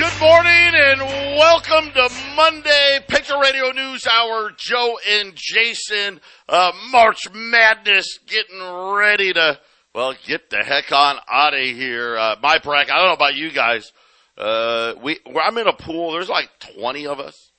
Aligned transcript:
Good 0.00 0.18
morning 0.18 0.72
and 0.72 1.00
welcome 1.36 1.92
to 1.92 2.08
Monday 2.34 3.00
Patriot 3.06 3.38
Radio 3.38 3.70
News 3.72 4.06
Hour. 4.10 4.50
Joe 4.56 4.98
and 5.06 5.34
Jason, 5.34 6.22
uh, 6.48 6.72
March 6.90 7.30
Madness 7.34 8.18
getting 8.26 8.62
ready 8.62 9.34
to, 9.34 9.60
well, 9.94 10.14
get 10.24 10.48
the 10.48 10.64
heck 10.64 10.90
on 10.90 11.16
out 11.30 11.52
of 11.52 11.60
here. 11.60 12.16
Uh, 12.16 12.36
my 12.42 12.56
bracket, 12.56 12.94
I 12.94 12.96
don't 12.96 13.08
know 13.08 13.12
about 13.12 13.34
you 13.34 13.50
guys. 13.50 13.92
Uh, 14.38 14.94
we, 15.02 15.18
I'm 15.38 15.58
in 15.58 15.68
a 15.68 15.74
pool. 15.74 16.12
There's 16.12 16.30
like 16.30 16.48
20 16.78 17.06
of 17.06 17.20
us. 17.20 17.50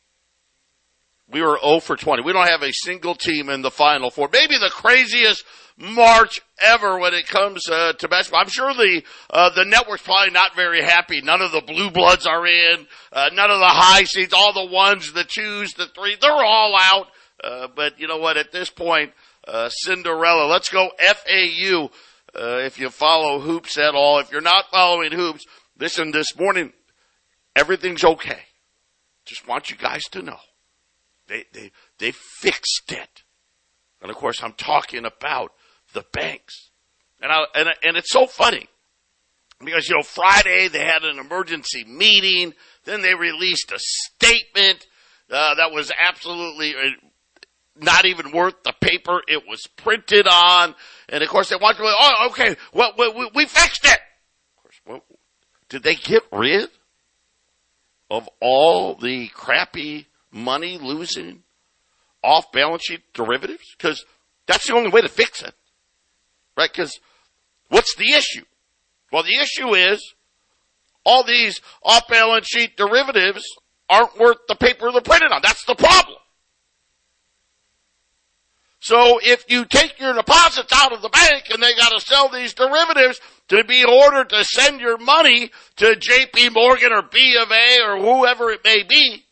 We 1.31 1.43
were 1.43 1.59
0 1.63 1.79
for 1.81 1.95
20. 1.95 2.23
We 2.23 2.33
don't 2.33 2.47
have 2.47 2.63
a 2.63 2.73
single 2.73 3.13
team 3.13 3.49
in 3.49 3.61
the 3.61 3.69
final 3.69 4.09
four. 4.09 4.29
Maybe 4.33 4.57
the 4.57 4.71
craziest 4.71 5.45
March 5.77 6.41
ever 6.63 6.99
when 6.99 7.13
it 7.13 7.27
comes 7.27 7.67
uh, 7.69 7.93
to 7.93 8.07
basketball. 8.07 8.41
I'm 8.41 8.49
sure 8.49 8.73
the 8.73 9.03
uh, 9.29 9.49
the 9.51 9.65
network's 9.65 10.03
probably 10.03 10.31
not 10.31 10.55
very 10.55 10.81
happy. 10.81 11.21
None 11.21 11.41
of 11.41 11.51
the 11.51 11.61
blue 11.61 11.91
bloods 11.91 12.25
are 12.25 12.45
in. 12.45 12.87
Uh, 13.11 13.29
none 13.33 13.51
of 13.51 13.59
the 13.59 13.65
high 13.65 14.03
seeds. 14.03 14.33
All 14.33 14.53
the 14.53 14.71
ones, 14.71 15.13
the 15.13 15.23
twos, 15.23 15.73
the 15.73 15.87
three, 15.87 16.17
they're 16.19 16.31
all 16.31 16.75
out. 16.77 17.07
Uh, 17.43 17.67
but 17.75 17.99
you 17.99 18.07
know 18.07 18.17
what? 18.17 18.37
At 18.37 18.51
this 18.51 18.69
point, 18.69 19.11
uh, 19.47 19.69
Cinderella. 19.69 20.47
Let's 20.47 20.69
go 20.69 20.89
FAU. 20.99 21.89
Uh, 22.33 22.59
if 22.59 22.79
you 22.79 22.89
follow 22.89 23.39
hoops 23.39 23.77
at 23.77 23.95
all, 23.95 24.19
if 24.19 24.31
you're 24.31 24.41
not 24.41 24.71
following 24.71 25.11
hoops, 25.11 25.45
listen. 25.77 26.11
This 26.11 26.37
morning, 26.37 26.71
everything's 27.55 28.03
okay. 28.03 28.39
Just 29.25 29.47
want 29.47 29.69
you 29.69 29.77
guys 29.77 30.03
to 30.11 30.21
know 30.21 30.37
they 31.31 31.45
they 31.53 31.71
they 31.97 32.11
fixed 32.11 32.91
it. 32.91 33.23
And 34.01 34.09
of 34.09 34.17
course, 34.17 34.43
I'm 34.43 34.53
talking 34.53 35.05
about 35.05 35.53
the 35.93 36.05
banks. 36.11 36.69
And 37.21 37.31
I, 37.31 37.43
and, 37.55 37.69
and 37.83 37.97
it's 37.97 38.11
so 38.11 38.25
funny 38.25 38.67
because, 39.59 39.87
you 39.87 39.95
know, 39.95 40.03
Friday 40.03 40.67
they 40.67 40.83
had 40.83 41.03
an 41.03 41.19
emergency 41.19 41.83
meeting. 41.83 42.53
Then 42.85 43.01
they 43.01 43.13
released 43.13 43.71
a 43.71 43.79
statement, 43.79 44.87
uh, 45.31 45.55
that 45.55 45.71
was 45.71 45.91
absolutely 45.97 46.75
uh, 46.75 46.89
not 47.77 48.05
even 48.05 48.31
worth 48.31 48.63
the 48.63 48.73
paper 48.81 49.21
it 49.27 49.43
was 49.47 49.65
printed 49.77 50.27
on. 50.27 50.75
And 51.09 51.23
of 51.23 51.29
course 51.29 51.49
they 51.49 51.55
wanted 51.55 51.77
to, 51.77 51.83
oh, 51.85 52.27
okay, 52.31 52.55
well, 52.73 52.93
we, 52.97 53.31
we 53.33 53.45
fixed 53.45 53.85
it. 53.85 53.99
Of 54.57 54.63
course, 54.63 54.81
well, 54.85 55.03
did 55.69 55.83
they 55.83 55.95
get 55.95 56.23
rid 56.31 56.69
of 58.09 58.27
all 58.41 58.95
the 58.95 59.29
crappy 59.29 60.07
money 60.31 60.77
losing 60.77 61.43
off 62.21 62.51
balance 62.51 62.83
sheet 62.83 63.01
derivatives? 63.13 63.73
Because 63.77 64.03
that's 64.47 64.67
the 64.67 64.75
only 64.75 64.89
way 64.89 65.01
to 65.01 65.09
fix 65.09 65.41
it. 65.41 65.53
Right? 66.57 66.71
Because 66.71 66.99
what's 67.69 67.95
the 67.95 68.11
issue? 68.11 68.45
Well, 69.11 69.23
the 69.23 69.39
issue 69.41 69.73
is 69.73 70.13
all 71.05 71.23
these 71.23 71.59
off 71.83 72.07
balance 72.07 72.47
sheet 72.47 72.77
derivatives 72.77 73.43
aren't 73.89 74.17
worth 74.17 74.37
the 74.47 74.55
paper 74.55 74.91
they're 74.91 75.01
printed 75.01 75.31
on. 75.31 75.41
That's 75.43 75.65
the 75.65 75.75
problem. 75.75 76.17
So 78.79 79.19
if 79.21 79.45
you 79.47 79.65
take 79.65 79.99
your 79.99 80.13
deposits 80.13 80.73
out 80.73 80.91
of 80.91 81.03
the 81.03 81.09
bank 81.09 81.45
and 81.51 81.61
they 81.61 81.75
got 81.75 81.89
to 81.89 82.01
sell 82.03 82.29
these 82.29 82.55
derivatives 82.55 83.21
to 83.49 83.63
be 83.63 83.85
ordered 83.85 84.29
to 84.29 84.43
send 84.43 84.81
your 84.81 84.97
money 84.97 85.51
to 85.75 85.95
JP 85.95 86.53
Morgan 86.53 86.91
or 86.91 87.03
B 87.03 87.37
of 87.39 87.51
A 87.51 87.79
or 87.85 87.97
whoever 87.99 88.49
it 88.49 88.61
may 88.63 88.81
be, 88.81 89.23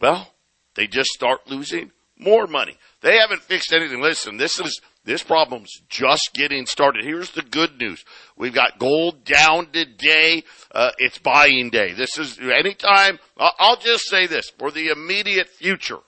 well, 0.00 0.28
they 0.74 0.86
just 0.86 1.10
start 1.10 1.48
losing 1.48 1.90
more 2.16 2.46
money. 2.46 2.76
They 3.00 3.18
haven't 3.18 3.42
fixed 3.42 3.72
anything. 3.72 4.00
Listen, 4.00 4.36
this 4.36 4.60
is 4.60 4.80
this 5.04 5.22
problem's 5.22 5.82
just 5.88 6.30
getting 6.32 6.66
started. 6.66 7.04
Here's 7.04 7.30
the 7.32 7.42
good 7.42 7.78
news. 7.78 8.04
We've 8.36 8.54
got 8.54 8.78
gold 8.78 9.24
down 9.24 9.70
today. 9.70 10.44
Uh, 10.70 10.92
it's 10.98 11.18
buying 11.18 11.70
day. 11.70 11.92
This 11.92 12.18
is 12.18 12.38
anytime. 12.38 13.18
I'll 13.36 13.76
just 13.76 14.08
say 14.08 14.26
this 14.26 14.50
for 14.58 14.70
the 14.70 14.88
immediate 14.88 15.48
future. 15.48 15.98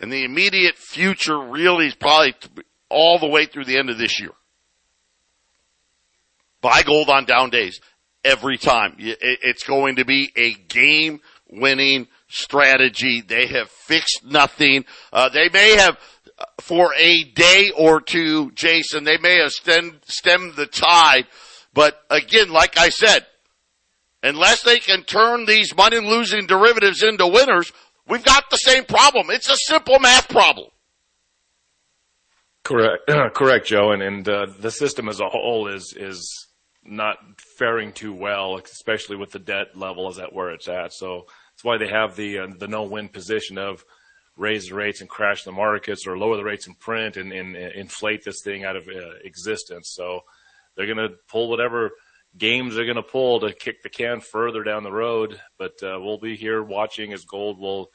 And 0.00 0.12
the 0.12 0.24
immediate 0.24 0.76
future 0.76 1.38
really 1.38 1.86
is 1.86 1.94
probably 1.94 2.34
all 2.88 3.18
the 3.18 3.28
way 3.28 3.46
through 3.46 3.64
the 3.64 3.78
end 3.78 3.90
of 3.90 3.98
this 3.98 4.20
year. 4.20 4.32
Buy 6.60 6.82
gold 6.82 7.10
on 7.10 7.26
down 7.26 7.50
days 7.50 7.80
every 8.24 8.58
time. 8.58 8.96
It's 8.98 9.62
going 9.64 9.96
to 9.96 10.04
be 10.04 10.32
a 10.36 10.52
game 10.52 11.20
winning 11.48 12.08
strategy. 12.28 13.22
They 13.26 13.46
have 13.46 13.70
fixed 13.70 14.24
nothing. 14.24 14.84
Uh, 15.12 15.28
they 15.28 15.48
may 15.52 15.76
have, 15.76 15.98
for 16.60 16.92
a 16.94 17.24
day 17.24 17.70
or 17.76 18.00
two, 18.00 18.50
Jason, 18.52 19.04
they 19.04 19.18
may 19.18 19.38
have 19.40 19.52
stemmed, 19.52 20.00
stemmed 20.04 20.54
the 20.54 20.66
tide. 20.66 21.26
But 21.72 22.00
again, 22.10 22.50
like 22.50 22.78
I 22.78 22.88
said, 22.88 23.26
unless 24.22 24.62
they 24.62 24.78
can 24.78 25.02
turn 25.04 25.46
these 25.46 25.74
money 25.76 25.98
losing 25.98 26.46
derivatives 26.46 27.02
into 27.02 27.26
winners, 27.26 27.72
we've 28.08 28.24
got 28.24 28.50
the 28.50 28.56
same 28.56 28.84
problem. 28.84 29.30
It's 29.30 29.50
a 29.50 29.56
simple 29.56 29.98
math 29.98 30.28
problem. 30.28 30.68
Correct, 32.64 33.08
correct, 33.34 33.66
Joe, 33.66 33.92
and 33.92 34.02
and 34.02 34.28
uh, 34.28 34.46
the 34.58 34.70
system 34.70 35.08
as 35.08 35.20
a 35.20 35.28
whole 35.28 35.68
is 35.68 35.94
is 35.96 36.48
not 36.84 37.16
faring 37.58 37.92
too 37.92 38.12
well, 38.12 38.56
especially 38.56 39.16
with 39.16 39.30
the 39.30 39.38
debt 39.38 39.76
level 39.76 40.08
as 40.08 40.18
at 40.18 40.32
where 40.32 40.50
it's 40.50 40.68
at. 40.68 40.92
So 40.92 41.26
that's 41.52 41.62
why 41.62 41.78
they 41.78 41.88
have 41.88 42.16
the 42.16 42.40
uh, 42.40 42.46
the 42.58 42.66
no-win 42.66 43.08
position 43.08 43.56
of 43.56 43.84
raise 44.36 44.68
the 44.68 44.74
rates 44.74 45.00
and 45.00 45.08
crash 45.08 45.44
the 45.44 45.52
markets, 45.52 46.06
or 46.06 46.18
lower 46.18 46.36
the 46.36 46.44
rates 46.44 46.66
in 46.66 46.74
print 46.74 47.16
and, 47.16 47.32
and, 47.32 47.56
and 47.56 47.72
inflate 47.72 48.24
this 48.24 48.42
thing 48.42 48.64
out 48.64 48.76
of 48.76 48.86
uh, 48.88 49.16
existence. 49.24 49.90
So 49.94 50.20
they're 50.76 50.86
going 50.86 51.08
to 51.08 51.16
pull 51.28 51.48
whatever 51.48 51.92
games 52.36 52.74
they're 52.74 52.84
going 52.84 52.96
to 52.96 53.02
pull 53.02 53.40
to 53.40 53.52
kick 53.52 53.82
the 53.82 53.88
can 53.88 54.20
further 54.20 54.62
down 54.62 54.82
the 54.82 54.92
road. 54.92 55.40
But 55.58 55.82
uh, 55.82 55.98
we'll 56.00 56.18
be 56.18 56.36
here 56.36 56.62
watching 56.62 57.12
as 57.12 57.24
gold 57.24 57.58
will 57.58 57.90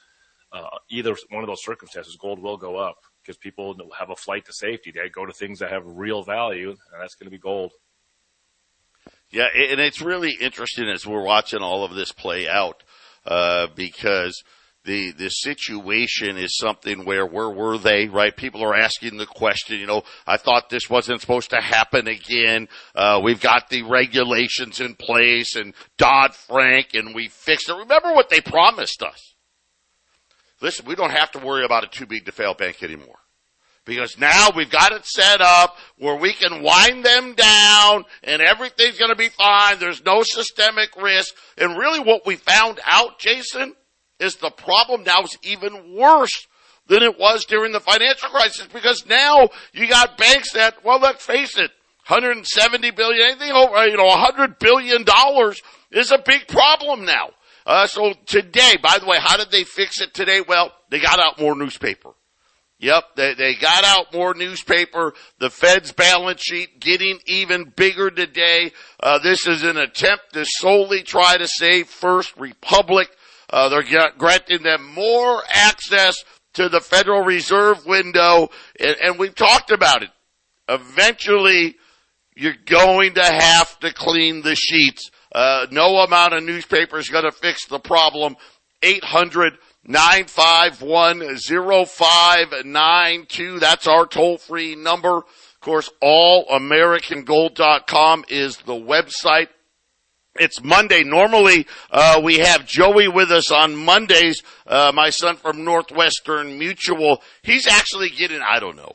uh, 0.51 0.77
either 0.89 1.15
one 1.29 1.43
of 1.43 1.47
those 1.47 1.63
circumstances, 1.63 2.17
gold 2.19 2.41
will 2.41 2.57
go 2.57 2.75
up 2.75 2.97
because 3.21 3.37
people 3.37 3.75
have 3.97 4.09
a 4.09 4.15
flight 4.15 4.45
to 4.45 4.53
safety. 4.53 4.91
They 4.91 5.09
go 5.09 5.25
to 5.25 5.33
things 5.33 5.59
that 5.59 5.71
have 5.71 5.83
real 5.85 6.23
value, 6.23 6.69
and 6.69 7.01
that's 7.01 7.15
going 7.15 7.27
to 7.27 7.31
be 7.31 7.39
gold. 7.39 7.71
Yeah, 9.29 9.47
and 9.55 9.79
it's 9.79 10.01
really 10.01 10.35
interesting 10.41 10.89
as 10.89 11.07
we're 11.07 11.23
watching 11.23 11.61
all 11.61 11.85
of 11.85 11.95
this 11.95 12.11
play 12.11 12.49
out 12.49 12.83
uh, 13.25 13.67
because 13.75 14.43
the 14.83 15.11
the 15.11 15.29
situation 15.29 16.37
is 16.37 16.57
something 16.57 17.05
where 17.05 17.25
where 17.25 17.49
were 17.49 17.77
they 17.77 18.07
right? 18.07 18.35
People 18.35 18.63
are 18.63 18.75
asking 18.75 19.17
the 19.17 19.25
question 19.25 19.79
you 19.79 19.85
know 19.85 20.03
i 20.25 20.37
thought 20.37 20.69
this 20.69 20.89
wasn't 20.89 21.21
supposed 21.21 21.51
to 21.51 21.61
happen 21.61 22.07
again. 22.07 22.67
Uh, 22.95 23.19
we've 23.23 23.41
got 23.41 23.69
the 23.69 23.83
regulations 23.83 24.79
in 24.79 24.95
place 24.95 25.55
and 25.55 25.73
Dodd-Frank 25.97 26.93
and 26.93 27.13
we 27.13 27.27
fixed 27.27 27.69
it. 27.69 27.73
Remember 27.73 28.13
what 28.13 28.29
they 28.29 28.41
promised 28.41 29.03
us. 29.03 29.35
Listen 30.61 30.85
we 30.85 30.95
don't 30.95 31.11
have 31.11 31.31
to 31.31 31.39
worry 31.39 31.63
about 31.63 31.83
a 31.83 31.87
too 31.87 32.05
big 32.05 32.25
to 32.25 32.31
fail 32.31 32.53
bank 32.53 32.81
anymore. 32.81 33.17
Because 33.83 34.19
now 34.19 34.49
we've 34.55 34.69
got 34.69 34.91
it 34.91 35.05
set 35.05 35.41
up 35.41 35.75
where 35.97 36.15
we 36.15 36.33
can 36.33 36.61
wind 36.61 37.03
them 37.03 37.33
down 37.33 38.05
and 38.23 38.41
everything's 38.41 38.99
going 38.99 39.09
to 39.09 39.15
be 39.15 39.29
fine. 39.29 39.79
There's 39.79 40.05
no 40.05 40.21
systemic 40.23 40.95
risk. 41.01 41.33
And 41.57 41.77
really 41.77 41.99
what 41.99 42.25
we 42.25 42.35
found 42.35 42.79
out, 42.85 43.17
Jason, 43.17 43.73
is 44.21 44.35
the 44.35 44.51
problem 44.51 45.03
now 45.03 45.23
is 45.23 45.37
even 45.43 45.95
worse 45.95 46.47
than 46.87 47.03
it 47.03 47.19
was 47.19 47.45
during 47.45 47.71
the 47.71 47.79
financial 47.79 48.29
crisis 48.29 48.67
because 48.71 49.05
now 49.07 49.49
you 49.73 49.87
got 49.87 50.17
banks 50.17 50.53
that, 50.53 50.83
well, 50.85 50.99
let's 50.99 51.25
face 51.25 51.57
it, 51.57 51.71
170 52.07 52.91
billion, 52.91 53.21
anything 53.21 53.51
over, 53.51 53.87
you 53.87 53.97
know, 53.97 54.05
100 54.05 54.59
billion 54.59 55.03
dollars 55.03 55.61
is 55.91 56.11
a 56.11 56.17
big 56.17 56.47
problem 56.47 57.05
now. 57.05 57.31
Uh, 57.65 57.87
so 57.87 58.13
today, 58.25 58.77
by 58.81 58.97
the 58.99 59.05
way, 59.05 59.17
how 59.19 59.37
did 59.37 59.51
they 59.51 59.63
fix 59.63 60.01
it 60.01 60.13
today? 60.13 60.41
Well, 60.41 60.71
they 60.89 60.99
got 60.99 61.19
out 61.19 61.39
more 61.39 61.55
newspaper. 61.55 62.11
Yep, 62.79 63.03
they, 63.15 63.33
they 63.35 63.53
got 63.55 63.83
out 63.83 64.11
more 64.11 64.33
newspaper. 64.33 65.13
The 65.37 65.51
Fed's 65.51 65.91
balance 65.91 66.41
sheet 66.41 66.79
getting 66.79 67.19
even 67.27 67.71
bigger 67.75 68.09
today. 68.09 68.71
Uh, 68.99 69.19
this 69.19 69.45
is 69.47 69.61
an 69.63 69.77
attempt 69.77 70.33
to 70.33 70.43
solely 70.45 71.03
try 71.03 71.37
to 71.37 71.47
save 71.47 71.87
First 71.87 72.35
Republic. 72.37 73.07
Uh, 73.51 73.69
they're 73.69 74.11
granting 74.17 74.63
them 74.63 74.85
more 74.93 75.41
access 75.49 76.23
to 76.53 76.69
the 76.69 76.81
Federal 76.81 77.21
Reserve 77.21 77.85
window, 77.85 78.49
and, 78.79 78.95
and 79.01 79.19
we've 79.19 79.35
talked 79.35 79.71
about 79.71 80.03
it. 80.03 80.09
Eventually, 80.69 81.75
you're 82.35 82.53
going 82.65 83.13
to 83.15 83.23
have 83.23 83.77
to 83.79 83.93
clean 83.93 84.41
the 84.41 84.55
sheets 84.55 85.09
Uh, 85.33 85.65
no 85.71 85.95
amount 85.97 86.33
of 86.33 86.43
newspaper 86.43 86.97
is 86.97 87.07
going 87.09 87.23
to 87.23 87.31
fix 87.31 87.65
the 87.67 87.79
problem. 87.79 88.35
800 88.83 89.53
951 89.85 91.37
0592. 91.37 93.59
That's 93.59 93.87
our 93.87 94.05
toll 94.05 94.37
free 94.37 94.75
number. 94.75 95.17
Of 95.17 95.59
course, 95.61 95.89
allamericangold.com 96.03 98.25
is 98.27 98.57
the 98.57 98.73
website. 98.73 99.47
It's 100.39 100.63
Monday. 100.63 101.03
Normally, 101.03 101.67
uh, 101.91 102.21
we 102.23 102.37
have 102.37 102.65
Joey 102.65 103.09
with 103.09 103.31
us 103.31 103.51
on 103.51 103.75
Mondays. 103.75 104.41
Uh, 104.65 104.91
my 104.95 105.09
son 105.09 105.35
from 105.35 105.65
Northwestern 105.65 106.57
Mutual. 106.57 107.21
He's 107.43 107.67
actually 107.67 108.09
getting, 108.11 108.41
I 108.41 108.59
don't 108.59 108.77
know, 108.77 108.93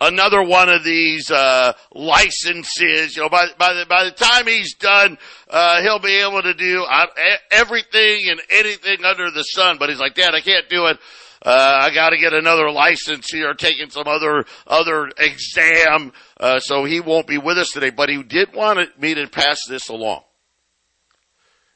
another 0.00 0.42
one 0.42 0.68
of 0.68 0.82
these 0.82 1.30
uh, 1.30 1.74
licenses. 1.92 3.14
You 3.14 3.22
know, 3.22 3.28
by 3.28 3.46
by 3.56 3.74
the 3.74 3.86
by 3.86 4.02
the 4.02 4.10
time 4.10 4.48
he's 4.48 4.74
done, 4.74 5.16
uh, 5.48 5.80
he'll 5.82 6.00
be 6.00 6.16
able 6.16 6.42
to 6.42 6.54
do 6.54 6.84
uh, 6.90 7.06
everything 7.52 8.30
and 8.30 8.40
anything 8.50 9.04
under 9.04 9.30
the 9.30 9.42
sun. 9.42 9.76
But 9.78 9.90
he's 9.90 10.00
like, 10.00 10.14
Dad, 10.14 10.34
I 10.34 10.40
can't 10.40 10.68
do 10.68 10.86
it. 10.86 10.98
Uh, 11.42 11.78
I 11.82 11.94
got 11.94 12.10
to 12.10 12.18
get 12.18 12.34
another 12.34 12.70
license 12.70 13.30
here, 13.30 13.54
taking 13.54 13.88
some 13.90 14.06
other 14.06 14.44
other 14.66 15.10
exam. 15.16 16.12
Uh, 16.38 16.60
so 16.60 16.84
he 16.84 17.00
won't 17.00 17.26
be 17.26 17.38
with 17.38 17.58
us 17.58 17.70
today. 17.70 17.90
But 17.90 18.10
he 18.10 18.22
did 18.22 18.54
want 18.54 19.00
me 19.00 19.14
to 19.14 19.26
pass 19.26 19.60
this 19.68 19.88
along. 19.88 20.22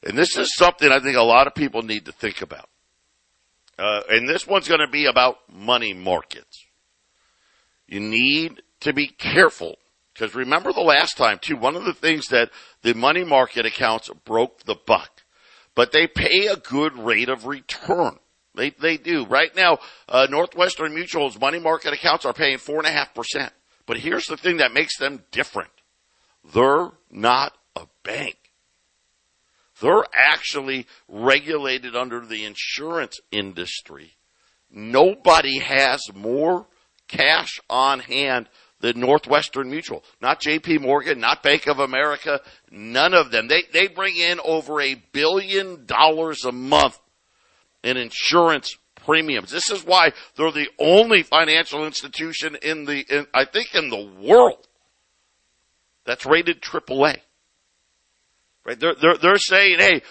And 0.03 0.15
this 0.15 0.37
is 0.37 0.55
something 0.55 0.91
I 0.91 0.99
think 0.99 1.17
a 1.17 1.23
lot 1.23 1.47
of 1.47 1.55
people 1.55 1.81
need 1.81 2.05
to 2.05 2.11
think 2.11 2.41
about. 2.41 2.69
Uh, 3.77 4.01
and 4.09 4.29
this 4.29 4.45
one's 4.45 4.67
going 4.67 4.85
to 4.85 4.91
be 4.91 5.05
about 5.05 5.37
money 5.51 5.93
markets. 5.93 6.63
You 7.87 7.99
need 7.99 8.61
to 8.81 8.93
be 8.93 9.07
careful 9.07 9.77
because 10.13 10.33
remember 10.33 10.71
the 10.71 10.81
last 10.81 11.17
time 11.17 11.39
too, 11.39 11.57
one 11.57 11.75
of 11.75 11.83
the 11.83 11.93
things 11.93 12.27
that 12.27 12.49
the 12.83 12.93
money 12.93 13.23
market 13.23 13.65
accounts 13.65 14.09
broke 14.23 14.63
the 14.63 14.77
buck, 14.85 15.23
but 15.75 15.91
they 15.91 16.07
pay 16.07 16.47
a 16.47 16.55
good 16.55 16.97
rate 16.97 17.27
of 17.27 17.45
return. 17.45 18.19
They, 18.55 18.71
they 18.71 18.97
do. 18.97 19.25
Right 19.25 19.55
now, 19.55 19.79
uh, 20.07 20.27
Northwestern 20.29 20.93
Mutual's 20.93 21.39
money 21.39 21.59
market 21.59 21.93
accounts 21.93 22.25
are 22.25 22.33
paying 22.33 22.57
four 22.57 22.77
and 22.77 22.87
a 22.87 22.91
half 22.91 23.13
percent. 23.13 23.51
But 23.85 23.97
here's 23.97 24.25
the 24.25 24.37
thing 24.37 24.57
that 24.57 24.73
makes 24.73 24.97
them 24.97 25.23
different. 25.31 25.69
They're 26.53 26.91
not 27.11 27.53
a 27.75 27.87
bank. 28.03 28.37
They're 29.81 30.05
actually 30.13 30.87
regulated 31.07 31.95
under 31.95 32.25
the 32.25 32.45
insurance 32.45 33.19
industry. 33.31 34.15
Nobody 34.71 35.59
has 35.59 36.01
more 36.13 36.65
cash 37.07 37.59
on 37.69 37.99
hand 37.99 38.47
than 38.79 38.99
Northwestern 38.99 39.69
Mutual. 39.69 40.03
Not 40.21 40.41
JP 40.41 40.81
Morgan, 40.81 41.19
not 41.19 41.43
Bank 41.43 41.67
of 41.67 41.79
America, 41.79 42.41
none 42.71 43.13
of 43.13 43.31
them. 43.31 43.47
They, 43.47 43.63
they 43.73 43.87
bring 43.87 44.15
in 44.15 44.39
over 44.43 44.81
a 44.81 44.95
billion 45.11 45.85
dollars 45.85 46.45
a 46.45 46.51
month 46.51 46.99
in 47.85 47.97
insurance 47.97 48.77
premiums. 49.05 49.51
This 49.51 49.69
is 49.69 49.85
why 49.85 50.11
they're 50.35 50.51
the 50.51 50.69
only 50.79 51.23
financial 51.23 51.85
institution 51.85 52.57
in 52.61 52.85
the, 52.85 53.05
in, 53.09 53.27
I 53.33 53.45
think 53.45 53.75
in 53.75 53.89
the 53.89 54.11
world 54.21 54.67
that's 56.05 56.25
rated 56.25 56.61
AAA. 56.61 57.17
Right? 58.65 58.79
They're, 58.79 58.95
they're, 58.95 59.17
they're 59.17 59.37
saying, 59.37 59.77
hey, 59.77 60.01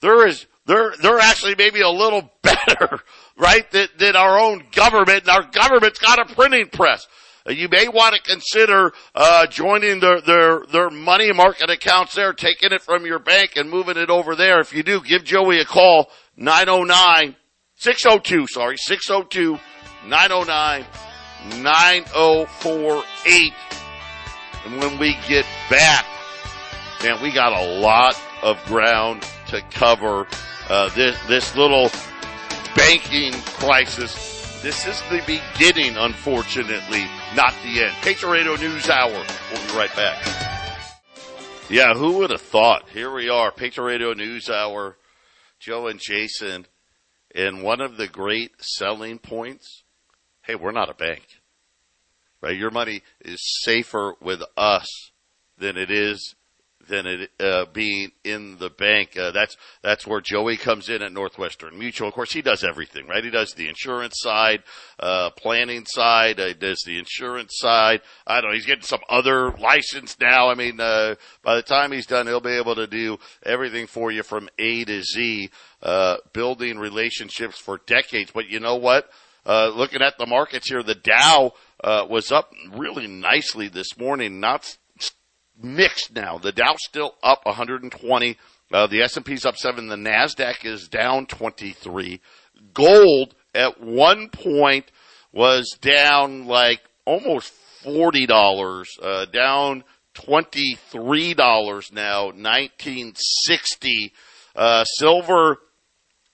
there 0.00 0.26
is, 0.26 0.46
they're, 0.66 0.92
they're 1.00 1.20
actually 1.20 1.54
maybe 1.56 1.80
a 1.80 1.88
little 1.88 2.30
better, 2.42 3.00
right, 3.38 3.70
than, 3.70 3.88
than 3.98 4.16
our 4.16 4.38
own 4.38 4.64
government. 4.72 5.20
And 5.20 5.30
our 5.30 5.48
government's 5.50 6.00
got 6.00 6.18
a 6.18 6.34
printing 6.34 6.68
press. 6.68 7.06
You 7.46 7.68
may 7.68 7.88
want 7.88 8.14
to 8.14 8.22
consider 8.22 8.92
uh, 9.14 9.46
joining 9.48 10.00
their, 10.00 10.22
their 10.22 10.64
their 10.72 10.88
money 10.88 11.30
market 11.30 11.68
accounts 11.68 12.14
there, 12.14 12.32
taking 12.32 12.72
it 12.72 12.80
from 12.80 13.04
your 13.04 13.18
bank 13.18 13.56
and 13.56 13.68
moving 13.68 13.98
it 13.98 14.08
over 14.08 14.34
there. 14.34 14.60
If 14.60 14.72
you 14.72 14.82
do, 14.82 15.02
give 15.02 15.24
Joey 15.24 15.60
a 15.60 15.66
call 15.66 16.10
909 16.36 17.36
602 17.76 18.46
sorry 18.48 18.76
602 18.76 19.58
909 20.06 20.84
9048. 21.62 23.52
And 24.64 24.80
when 24.80 24.98
we 24.98 25.16
get 25.28 25.44
back, 25.68 26.06
man, 27.02 27.20
we 27.22 27.30
got 27.30 27.52
a 27.52 27.80
lot 27.80 28.18
of 28.42 28.62
ground 28.64 29.26
to 29.48 29.60
cover 29.70 30.26
uh, 30.68 30.88
this 30.94 31.18
this 31.26 31.54
little 31.56 31.90
banking 32.74 33.32
crisis. 33.32 34.32
This 34.62 34.86
is 34.86 35.02
the 35.10 35.20
beginning, 35.26 35.96
unfortunately, 35.98 37.04
not 37.36 37.54
the 37.62 37.82
end. 37.82 37.94
Patriot 38.00 38.32
Radio 38.32 38.56
News 38.56 38.88
Hour. 38.88 39.12
We'll 39.12 39.66
be 39.66 39.76
right 39.76 39.94
back. 39.94 40.24
Yeah, 41.68 41.92
who 41.94 42.18
would 42.18 42.30
have 42.30 42.40
thought? 42.40 42.88
Here 42.88 43.12
we 43.12 43.28
are, 43.28 43.50
Patriot 43.52 43.86
Radio 43.86 44.14
News 44.14 44.48
Hour. 44.48 44.96
Joe 45.64 45.86
and 45.86 45.98
Jason, 45.98 46.66
and 47.34 47.62
one 47.62 47.80
of 47.80 47.96
the 47.96 48.06
great 48.06 48.62
selling 48.62 49.18
points. 49.18 49.82
Hey, 50.42 50.56
we're 50.56 50.72
not 50.72 50.90
a 50.90 50.94
bank, 50.94 51.26
right? 52.42 52.56
Your 52.56 52.70
money 52.70 53.02
is 53.24 53.40
safer 53.64 54.14
with 54.20 54.42
us 54.58 55.10
than 55.56 55.78
it 55.78 55.90
is 55.90 56.34
than 56.88 57.06
it 57.06 57.30
uh, 57.40 57.66
being 57.72 58.12
in 58.22 58.58
the 58.58 58.70
bank. 58.70 59.16
Uh, 59.16 59.30
that's 59.30 59.56
that's 59.82 60.06
where 60.06 60.20
Joey 60.20 60.56
comes 60.56 60.88
in 60.88 61.02
at 61.02 61.12
Northwestern 61.12 61.78
Mutual. 61.78 62.08
Of 62.08 62.14
course, 62.14 62.32
he 62.32 62.42
does 62.42 62.64
everything, 62.64 63.06
right? 63.06 63.24
He 63.24 63.30
does 63.30 63.52
the 63.54 63.68
insurance 63.68 64.16
side, 64.18 64.62
uh, 64.98 65.30
planning 65.30 65.84
side, 65.86 66.40
uh, 66.40 66.52
does 66.52 66.82
the 66.86 66.98
insurance 66.98 67.58
side. 67.58 68.00
I 68.26 68.40
don't 68.40 68.50
know. 68.50 68.54
He's 68.54 68.66
getting 68.66 68.84
some 68.84 69.00
other 69.08 69.50
license 69.52 70.16
now. 70.20 70.48
I 70.48 70.54
mean, 70.54 70.80
uh, 70.80 71.16
by 71.42 71.56
the 71.56 71.62
time 71.62 71.92
he's 71.92 72.06
done, 72.06 72.26
he'll 72.26 72.40
be 72.40 72.50
able 72.50 72.74
to 72.74 72.86
do 72.86 73.18
everything 73.44 73.86
for 73.86 74.10
you 74.10 74.22
from 74.22 74.48
A 74.58 74.84
to 74.84 75.02
Z, 75.02 75.50
uh, 75.82 76.16
building 76.32 76.78
relationships 76.78 77.58
for 77.58 77.80
decades. 77.86 78.30
But 78.32 78.48
you 78.48 78.60
know 78.60 78.76
what? 78.76 79.10
Uh, 79.46 79.68
looking 79.68 80.00
at 80.00 80.16
the 80.16 80.26
markets 80.26 80.70
here, 80.70 80.82
the 80.82 80.94
Dow 80.94 81.52
uh, 81.82 82.06
was 82.08 82.32
up 82.32 82.50
really 82.74 83.06
nicely 83.06 83.68
this 83.68 83.98
morning, 83.98 84.40
not 84.40 84.76
mixed 85.60 86.14
now. 86.14 86.38
The 86.38 86.52
Dow's 86.52 86.84
still 86.84 87.14
up 87.22 87.44
120. 87.46 88.38
Uh, 88.72 88.86
the 88.86 89.02
S&P's 89.02 89.44
up 89.44 89.56
7. 89.56 89.88
The 89.88 89.96
NASDAQ 89.96 90.64
is 90.64 90.88
down 90.88 91.26
23. 91.26 92.20
Gold 92.72 93.34
at 93.54 93.80
one 93.80 94.28
point 94.30 94.90
was 95.32 95.76
down 95.80 96.46
like 96.46 96.80
almost 97.04 97.52
$40, 97.84 98.86
uh, 99.02 99.26
down 99.26 99.84
$23 100.14 101.92
now, 101.92 102.26
1960. 102.26 104.12
Uh, 104.56 104.84
silver, 104.84 105.58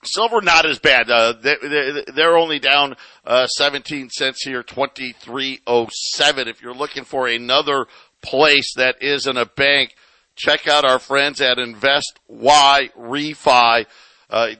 silver 0.03 0.41
not 0.41 0.65
as 0.65 0.79
bad. 0.79 1.09
Uh, 1.09 1.33
they, 1.33 2.03
they're 2.13 2.37
only 2.37 2.59
down, 2.59 2.95
uh, 3.25 3.47
17 3.47 4.09
cents 4.09 4.43
here, 4.43 4.63
2307. 4.63 6.47
If 6.47 6.61
you're 6.61 6.73
looking 6.73 7.03
for 7.03 7.27
another 7.27 7.87
place 8.21 8.73
that 8.75 9.01
isn't 9.01 9.37
a 9.37 9.45
bank, 9.45 9.95
check 10.35 10.67
out 10.67 10.83
our 10.85 10.99
friends 10.99 11.41
at 11.41 11.59
Invest 11.59 12.19
Yrefy. 12.29 13.85
Uh, 14.29 14.55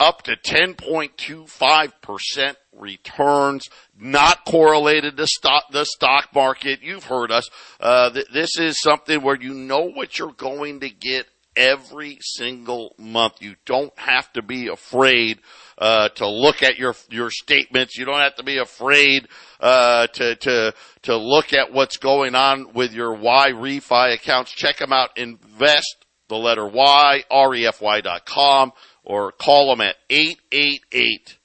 up 0.00 0.22
to 0.22 0.36
10.25% 0.36 2.56
returns, 2.72 3.68
not 3.96 4.44
correlated 4.44 5.16
to 5.16 5.28
stock, 5.28 5.62
the 5.70 5.84
stock 5.84 6.34
market. 6.34 6.82
You've 6.82 7.04
heard 7.04 7.30
us. 7.30 7.48
Uh, 7.78 8.10
th- 8.10 8.26
this 8.32 8.58
is 8.58 8.80
something 8.80 9.22
where 9.22 9.40
you 9.40 9.54
know 9.54 9.84
what 9.84 10.18
you're 10.18 10.32
going 10.32 10.80
to 10.80 10.90
get 10.90 11.28
every 11.54 12.18
single 12.20 12.96
month. 12.98 13.40
You 13.40 13.54
don't 13.64 13.96
have 13.98 14.32
to 14.32 14.42
be 14.42 14.66
afraid 14.68 15.38
uh, 15.82 16.08
to 16.10 16.28
look 16.28 16.62
at 16.62 16.78
your 16.78 16.94
your 17.10 17.28
statements. 17.28 17.98
You 17.98 18.04
don't 18.04 18.20
have 18.20 18.36
to 18.36 18.44
be 18.44 18.58
afraid 18.58 19.26
uh, 19.58 20.06
to 20.06 20.36
to 20.36 20.74
to 21.02 21.16
look 21.16 21.52
at 21.52 21.72
what's 21.72 21.96
going 21.96 22.36
on 22.36 22.72
with 22.72 22.92
your 22.92 23.16
Yrefy 23.16 24.14
accounts. 24.14 24.52
Check 24.52 24.78
them 24.78 24.92
out. 24.92 25.18
Invest 25.18 25.96
the 26.28 26.36
letter 26.36 26.68
Y 26.68 27.24
R 27.28 27.54
E 27.56 27.66
F 27.66 27.82
Y 27.82 28.00
dot 28.00 28.24
com 28.24 28.70
or 29.02 29.32
call 29.32 29.70
them 29.70 29.80
at 29.80 29.96
eight 30.08 30.38
eight 30.52 30.84
eight 30.92 31.36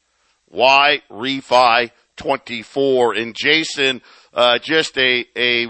Yrefy 0.54 1.90
twenty 2.16 2.62
four. 2.62 3.16
And 3.16 3.34
Jason, 3.36 4.04
uh, 4.36 4.60
just 4.60 4.96
a 5.00 5.26
a 5.36 5.68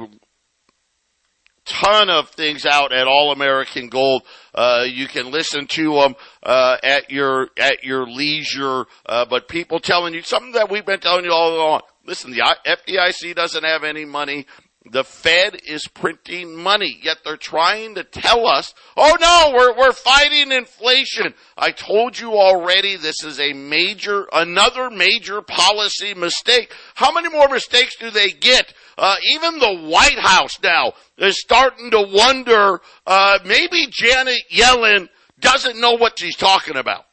ton 1.68 2.10
of 2.10 2.30
things 2.30 2.66
out 2.66 2.92
at 2.92 3.08
All 3.08 3.32
American 3.32 3.90
Gold. 3.90 4.24
Uh, 4.54 4.86
you 4.88 5.08
can 5.08 5.32
listen 5.32 5.68
to 5.68 5.94
them 5.96 6.16
uh, 6.44 6.78
at 6.84 7.12
your 7.12 7.50
at 7.58 7.84
your 7.84 8.08
leisure. 8.08 8.86
Uh, 9.06 9.26
but 9.26 9.48
people 9.48 9.80
telling 9.80 10.14
you 10.14 10.22
something 10.22 10.54
that 10.54 10.72
we've 10.72 10.86
been 10.86 11.00
telling 11.00 11.26
you 11.26 11.32
all 11.32 11.56
along. 11.56 11.82
Listen, 12.06 12.32
the 12.32 12.58
FDIC 12.66 13.36
doesn't 13.36 13.66
have 13.66 13.84
any 13.84 14.06
money. 14.06 14.46
The 14.92 15.04
Fed 15.04 15.60
is 15.66 15.88
printing 15.88 16.56
money, 16.56 17.00
yet 17.04 17.18
they're 17.24 17.36
trying 17.36 17.96
to 17.96 18.06
tell 18.06 18.48
us, 18.48 18.74
oh 18.96 19.18
no, 19.20 19.54
we're, 19.54 19.78
we're 19.78 19.92
fighting 19.92 20.52
inflation. 20.52 21.34
I 21.58 21.72
told 21.72 22.18
you 22.18 22.34
already 22.34 22.96
this 22.96 23.24
is 23.24 23.40
a 23.40 23.54
major, 23.54 24.28
another 24.32 24.90
major 24.90 25.42
policy 25.42 26.14
mistake. 26.14 26.74
How 26.96 27.12
many 27.12 27.30
more 27.30 27.50
mistakes 27.50 27.98
do 27.98 28.10
they 28.12 28.32
get 28.32 28.74
Uh, 28.98 29.16
even 29.32 29.60
the 29.60 29.90
White 29.90 30.18
House 30.18 30.60
now 30.62 30.94
is 31.18 31.40
starting 31.40 31.92
to 31.92 32.02
wonder, 32.12 32.82
uh, 33.06 33.40
maybe 33.46 33.88
Janet 33.90 34.42
Yellen 34.52 35.08
doesn't 35.40 35.80
know 35.80 35.94
what 35.94 36.18
she's 36.18 36.36
talking 36.36 36.76
about. 36.76 37.06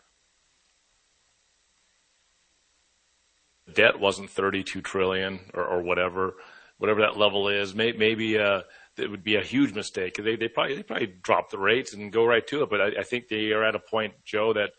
Debt 3.75 3.99
wasn't 4.01 4.31
32 4.31 4.81
trillion 4.81 5.41
or, 5.53 5.65
or 5.65 5.83
whatever, 5.83 6.35
whatever 6.79 7.01
that 7.03 7.19
level 7.19 7.49
is. 7.49 7.75
Maybe, 7.75 7.99
maybe 7.99 8.39
uh, 8.39 8.63
it 8.97 9.11
would 9.11 9.25
be 9.25 9.37
a 9.37 9.43
huge 9.43 9.75
mistake. 9.75 10.15
They, 10.15 10.37
they 10.37 10.49
probably, 10.49 10.77
they 10.77 10.83
probably 10.83 11.15
drop 11.23 11.51
the 11.51 11.59
rates 11.59 11.93
and 11.93 12.13
go 12.13 12.25
right 12.25 12.47
to 12.47 12.63
it. 12.63 12.71
But 12.71 12.81
I, 12.81 13.01
I 13.01 13.03
think 13.03 13.29
they 13.29 13.51
are 13.51 13.65
at 13.65 13.75
a 13.75 13.81
point, 13.81 14.15
Joe, 14.25 14.53
that 14.55 14.71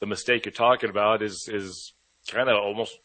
the 0.00 0.06
mistake 0.06 0.44
you're 0.44 0.52
talking 0.52 0.90
about 0.90 1.22
is, 1.22 1.48
is 1.48 1.94
kind 2.28 2.48
of 2.48 2.56
almost, 2.56 2.98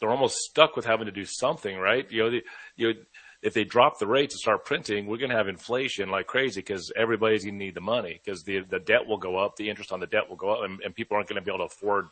they're 0.00 0.10
almost 0.10 0.36
stuck 0.36 0.76
with 0.76 0.84
having 0.84 1.06
to 1.06 1.12
do 1.12 1.24
something, 1.24 1.76
right? 1.76 2.10
You 2.10 2.22
know, 2.22 2.30
the, 2.30 2.44
you 2.76 2.88
know, 2.88 3.00
if 3.42 3.54
they 3.54 3.64
drop 3.64 3.98
the 3.98 4.06
rates 4.06 4.34
and 4.34 4.40
start 4.40 4.64
printing, 4.64 5.06
we're 5.06 5.18
going 5.18 5.30
to 5.30 5.36
have 5.36 5.48
inflation 5.48 6.10
like 6.10 6.26
crazy 6.26 6.60
because 6.60 6.90
everybody's 6.96 7.44
going 7.44 7.58
to 7.58 7.64
need 7.64 7.74
the 7.74 7.80
money 7.80 8.20
because 8.22 8.42
the 8.42 8.60
the 8.60 8.80
debt 8.80 9.06
will 9.06 9.18
go 9.18 9.36
up, 9.36 9.56
the 9.56 9.70
interest 9.70 9.92
on 9.92 10.00
the 10.00 10.06
debt 10.06 10.28
will 10.28 10.36
go 10.36 10.50
up, 10.50 10.64
and, 10.64 10.80
and 10.80 10.94
people 10.94 11.16
aren't 11.16 11.28
going 11.28 11.40
to 11.40 11.44
be 11.44 11.50
able 11.50 11.66
to 11.66 11.72
afford 11.72 12.08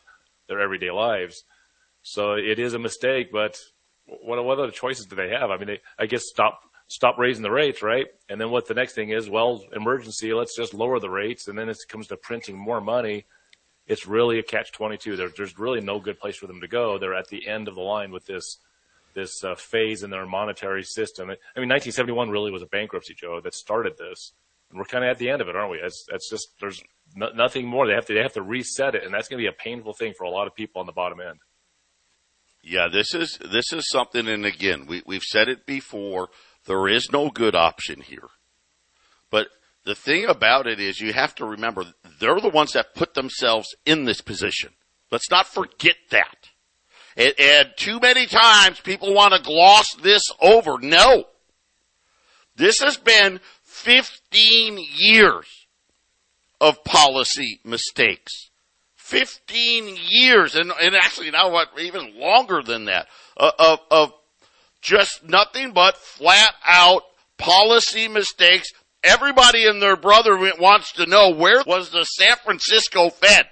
their 0.49 0.61
everyday 0.61 0.91
lives. 0.91 1.45
So 2.03 2.35
it 2.35 2.59
is 2.59 2.75
a 2.75 2.79
mistake, 2.79 3.33
but 3.33 3.59
what 4.05 4.43
what 4.45 4.59
other 4.59 4.71
choices 4.71 5.07
do 5.07 5.17
they 5.17 5.31
have? 5.31 5.51
I 5.51 5.57
mean, 5.57 5.67
they, 5.67 5.81
I 5.99 6.07
guess 6.07 6.23
stop 6.27 6.61
stop 6.89 7.19
raising 7.19 7.43
the 7.43 7.51
rates, 7.51 7.83
right? 7.83 8.07
And 8.29 8.41
then 8.41 8.51
what 8.51 8.69
the 8.69 8.75
next 8.75 8.95
thing 8.95 9.11
is? 9.11 9.29
Well, 9.29 9.65
emergency, 9.75 10.33
let's 10.33 10.57
just 10.57 10.75
lower 10.75 11.01
the 11.01 11.11
rates, 11.11 11.49
and 11.49 11.59
then 11.59 11.69
it 11.69 11.79
comes 11.89 12.07
to 12.09 12.17
printing 12.17 12.57
more 12.57 12.81
money. 12.81 13.27
It's 13.87 14.07
really 14.07 14.39
a 14.39 14.43
catch 14.43 14.73
twenty 14.73 14.97
two. 14.97 15.17
There, 15.17 15.31
there's 15.37 15.59
really 15.59 15.81
no 15.81 16.01
good 16.01 16.19
place 16.19 16.37
for 16.37 16.47
them 16.47 16.61
to 16.61 16.69
go. 16.69 16.99
They're 16.99 17.15
at 17.15 17.29
the 17.29 17.47
end 17.47 17.69
of 17.69 17.75
the 17.75 17.83
line 17.83 18.11
with 18.11 18.27
this 18.27 18.59
this 19.17 19.43
uh, 19.43 19.55
phase 19.55 20.03
in 20.03 20.11
their 20.11 20.27
monetary 20.27 20.85
system. 20.85 21.25
I 21.25 21.59
mean, 21.59 21.71
1971 21.71 22.29
really 22.29 22.53
was 22.53 22.63
a 22.63 22.67
bankruptcy, 22.67 23.15
Joe, 23.15 23.41
that 23.43 23.55
started 23.55 23.97
this, 23.97 24.33
and 24.71 24.79
we're 24.79 24.85
kind 24.85 25.05
of 25.05 25.11
at 25.11 25.19
the 25.19 25.31
end 25.31 25.41
of 25.41 25.49
it, 25.49 25.57
aren't 25.57 25.71
we? 25.71 25.81
That's, 25.81 26.05
that's 26.09 26.29
just 26.29 26.49
there's 26.61 26.83
no, 27.15 27.31
nothing 27.35 27.67
more. 27.67 27.87
They 27.87 27.95
have 27.95 28.07
to 28.07 28.15
they 28.15 28.21
have 28.21 28.35
to 28.35 28.43
reset 28.43 28.95
it, 28.95 29.05
and 29.05 29.13
that's 29.13 29.29
going 29.29 29.39
to 29.39 29.43
be 29.43 29.49
a 29.49 29.53
painful 29.53 29.95
thing 29.95 30.13
for 30.17 30.25
a 30.25 30.31
lot 30.31 30.47
of 30.47 30.55
people 30.55 30.81
on 30.81 30.87
the 30.87 30.93
bottom 30.93 31.21
end. 31.21 31.39
Yeah, 32.63 32.89
this 32.93 33.15
is 33.15 33.39
this 33.51 33.73
is 33.73 33.89
something, 33.91 34.29
and 34.29 34.45
again, 34.45 34.87
we 34.87 35.03
we've 35.07 35.23
said 35.23 35.49
it 35.49 35.67
before. 35.67 36.29
There 36.67 36.89
is 36.89 37.09
no 37.13 37.31
good 37.31 37.55
option 37.55 38.01
here, 38.01 38.29
the 39.87 39.95
thing 39.95 40.27
about 40.27 40.67
it 40.67 40.81
is 40.81 41.01
you 41.01 41.13
have 41.13 41.35
to 41.37 41.47
remember 41.47 41.85
they're 42.21 42.41
the 42.41 42.51
ones 42.51 42.73
that 42.73 42.95
put 42.95 43.15
themselves 43.15 43.75
in 43.87 44.05
this 44.05 44.21
position. 44.21 44.71
Let's 45.13 45.31
not 45.31 45.47
forget 45.47 45.95
that. 46.11 46.51
And, 47.17 47.33
and 47.39 47.69
too 47.77 48.01
many 48.01 48.27
times 48.27 48.81
people 48.81 49.15
want 49.15 49.33
to 49.35 49.43
gloss 49.43 49.87
this 50.03 50.23
over. 50.41 50.79
No. 50.81 51.25
This 52.57 52.81
has 52.81 52.97
been 52.97 53.39
15 53.63 54.85
years 54.97 55.47
of 56.61 56.83
policy 56.83 57.61
mistakes. 57.65 58.51
15 58.97 59.97
years, 60.09 60.57
and, 60.57 60.73
and 60.83 60.97
actually 60.97 61.31
now 61.31 61.53
what, 61.53 61.69
even 61.79 62.19
longer 62.19 62.61
than 62.61 62.87
that, 62.87 63.07
uh, 63.37 63.53
of, 63.57 63.79
of 63.89 64.13
just 64.81 65.23
nothing 65.23 65.73
but 65.73 65.97
flat 65.97 66.55
out 66.67 67.03
policy 67.39 68.09
mistakes. 68.09 68.73
Everybody 69.03 69.67
and 69.67 69.81
their 69.81 69.97
brother 69.97 70.37
wants 70.59 70.93
to 70.93 71.07
know 71.07 71.31
where 71.31 71.63
was 71.67 71.91
the 71.91 72.05
San 72.05 72.37
Francisco 72.45 73.11
Fed? 73.11 73.47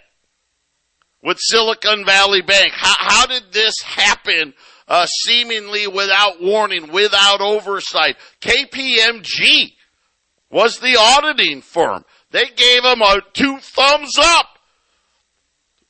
with 1.25 1.39
Silicon 1.41 2.05
Valley 2.05 2.43
Bank. 2.43 2.73
How, 2.73 2.95
how 2.99 3.27
did 3.27 3.51
this 3.51 3.75
happen 3.83 4.53
uh, 4.87 5.07
seemingly 5.07 5.89
without 5.89 6.41
warning, 6.41 6.93
without 6.93 7.41
oversight? 7.41 8.17
KPMG 8.41 9.73
was 10.51 10.79
the 10.79 10.97
auditing 10.97 11.63
firm. 11.63 12.05
They 12.31 12.47
gave 12.55 12.83
them 12.83 13.01
a 13.01 13.21
two 13.33 13.59
thumbs 13.59 14.17
up. 14.21 14.51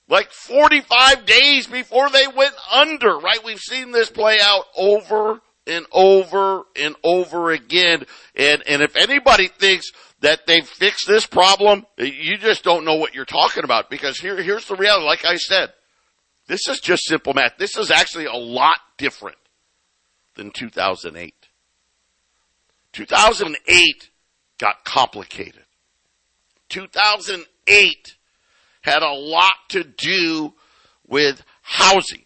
Like 0.08 0.30
45 0.30 1.26
days 1.26 1.66
before 1.66 2.10
they 2.10 2.26
went 2.28 2.54
under, 2.72 3.18
right? 3.18 3.42
We've 3.44 3.58
seen 3.58 3.90
this 3.90 4.10
play 4.10 4.38
out 4.40 4.64
over 4.76 5.40
and 5.66 5.86
over 5.92 6.64
and 6.76 6.94
over 7.02 7.50
again. 7.50 8.04
And, 8.34 8.62
and 8.66 8.82
if 8.82 8.96
anybody 8.96 9.48
thinks 9.48 9.90
that 10.20 10.46
they've 10.46 10.66
fixed 10.66 11.06
this 11.06 11.26
problem, 11.26 11.86
you 11.98 12.36
just 12.38 12.64
don't 12.64 12.84
know 12.84 12.96
what 12.96 13.14
you're 13.14 13.24
talking 13.24 13.64
about 13.64 13.90
because 13.90 14.18
here, 14.18 14.40
here's 14.42 14.66
the 14.66 14.76
reality. 14.76 15.06
Like 15.06 15.24
I 15.24 15.36
said, 15.36 15.72
this 16.46 16.68
is 16.68 16.80
just 16.80 17.06
simple 17.06 17.34
math. 17.34 17.56
This 17.58 17.76
is 17.76 17.90
actually 17.90 18.26
a 18.26 18.34
lot 18.34 18.78
different 18.98 19.38
than 20.34 20.50
2008. 20.50 21.34
2008 22.92 24.10
got 24.58 24.84
complicated. 24.84 25.64
2008 26.68 28.16
had 28.82 29.02
a 29.02 29.12
lot 29.12 29.54
to 29.70 29.84
do 29.84 30.54
with 31.06 31.42
housing. 31.62 32.24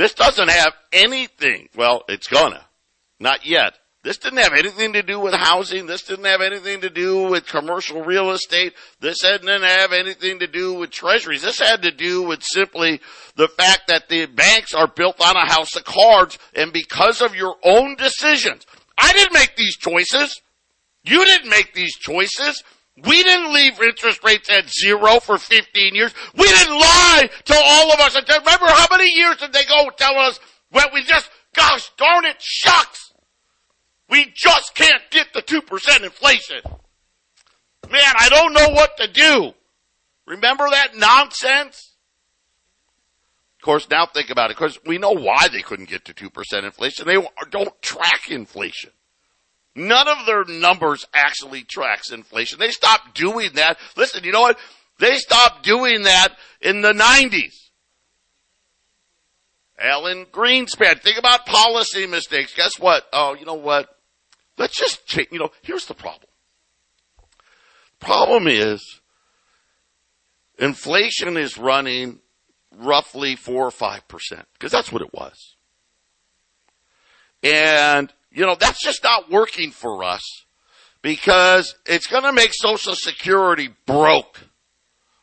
This 0.00 0.14
doesn't 0.14 0.48
have 0.48 0.72
anything, 0.94 1.68
well, 1.76 2.04
it's 2.08 2.26
gonna, 2.26 2.64
not 3.18 3.44
yet, 3.44 3.74
this 4.02 4.16
didn't 4.16 4.38
have 4.38 4.54
anything 4.54 4.94
to 4.94 5.02
do 5.02 5.20
with 5.20 5.34
housing. 5.34 5.84
This 5.84 6.04
didn't 6.04 6.24
have 6.24 6.40
anything 6.40 6.80
to 6.80 6.88
do 6.88 7.28
with 7.28 7.44
commercial 7.44 8.02
real 8.02 8.30
estate. 8.30 8.72
This 9.00 9.18
didn't 9.20 9.62
have 9.62 9.92
anything 9.92 10.38
to 10.38 10.46
do 10.46 10.72
with 10.72 10.90
treasuries. 10.90 11.42
This 11.42 11.58
had 11.58 11.82
to 11.82 11.90
do 11.90 12.22
with 12.22 12.42
simply 12.42 13.02
the 13.36 13.48
fact 13.48 13.88
that 13.88 14.08
the 14.08 14.24
banks 14.24 14.72
are 14.72 14.88
built 14.88 15.20
on 15.20 15.36
a 15.36 15.44
house 15.44 15.76
of 15.76 15.84
cards 15.84 16.38
and 16.54 16.72
because 16.72 17.20
of 17.20 17.34
your 17.34 17.56
own 17.62 17.94
decisions. 17.96 18.64
I 18.96 19.12
didn't 19.12 19.34
make 19.34 19.54
these 19.54 19.76
choices. 19.76 20.40
You 21.04 21.26
didn't 21.26 21.50
make 21.50 21.74
these 21.74 21.94
choices. 21.94 22.64
We 23.04 23.22
didn't 23.22 23.52
leave 23.52 23.80
interest 23.80 24.22
rates 24.24 24.50
at 24.50 24.68
zero 24.68 25.20
for 25.20 25.38
15 25.38 25.94
years. 25.94 26.12
We 26.36 26.46
didn't 26.46 26.74
lie 26.74 27.30
to 27.46 27.54
all 27.54 27.92
of 27.92 28.00
us. 28.00 28.14
Remember 28.16 28.66
how 28.66 28.86
many 28.90 29.10
years 29.10 29.36
did 29.36 29.52
they 29.52 29.64
go 29.64 29.90
tell 29.96 30.18
us, 30.18 30.38
well, 30.72 30.88
we 30.92 31.02
just, 31.04 31.30
gosh 31.54 31.90
darn 31.96 32.24
it, 32.24 32.36
shucks. 32.40 33.12
We 34.08 34.32
just 34.34 34.74
can't 34.74 35.02
get 35.10 35.32
the 35.32 35.42
2% 35.42 36.02
inflation. 36.02 36.60
Man, 37.90 38.14
I 38.18 38.28
don't 38.28 38.52
know 38.52 38.68
what 38.70 38.96
to 38.98 39.08
do. 39.08 39.52
Remember 40.26 40.68
that 40.70 40.96
nonsense? 40.96 41.94
Of 43.56 43.64
course, 43.64 43.88
now 43.90 44.06
think 44.06 44.30
about 44.30 44.50
it, 44.50 44.56
because 44.56 44.78
we 44.86 44.98
know 44.98 45.12
why 45.12 45.48
they 45.48 45.62
couldn't 45.62 45.88
get 45.88 46.04
to 46.06 46.14
2% 46.14 46.64
inflation. 46.64 47.06
They 47.06 47.18
don't 47.50 47.82
track 47.82 48.30
inflation. 48.30 48.90
None 49.80 50.08
of 50.08 50.26
their 50.26 50.44
numbers 50.44 51.06
actually 51.14 51.62
tracks 51.62 52.12
inflation. 52.12 52.58
They 52.58 52.70
stopped 52.70 53.14
doing 53.14 53.52
that. 53.54 53.78
Listen, 53.96 54.24
you 54.24 54.32
know 54.32 54.42
what? 54.42 54.58
They 54.98 55.16
stopped 55.16 55.64
doing 55.64 56.02
that 56.02 56.36
in 56.60 56.82
the 56.82 56.92
90s. 56.92 57.70
Alan 59.78 60.26
Greenspan. 60.26 61.00
Think 61.00 61.18
about 61.18 61.46
policy 61.46 62.06
mistakes. 62.06 62.54
Guess 62.54 62.78
what? 62.78 63.06
Oh, 63.10 63.34
you 63.34 63.46
know 63.46 63.54
what? 63.54 63.88
Let's 64.58 64.76
just 64.76 65.06
change, 65.06 65.28
you 65.32 65.38
know, 65.38 65.50
here's 65.62 65.86
the 65.86 65.94
problem. 65.94 66.28
Problem 67.98 68.46
is, 68.46 69.00
inflation 70.58 71.38
is 71.38 71.56
running 71.56 72.20
roughly 72.76 73.34
four 73.34 73.66
or 73.66 73.70
five 73.70 74.06
percent, 74.08 74.46
because 74.52 74.70
that's 74.70 74.92
what 74.92 75.00
it 75.00 75.14
was. 75.14 75.56
And, 77.42 78.12
you 78.30 78.46
know, 78.46 78.56
that's 78.58 78.82
just 78.82 79.02
not 79.02 79.30
working 79.30 79.70
for 79.70 80.04
us 80.04 80.44
because 81.02 81.74
it's 81.86 82.06
going 82.06 82.22
to 82.22 82.32
make 82.32 82.52
Social 82.52 82.94
Security 82.94 83.70
broke 83.86 84.38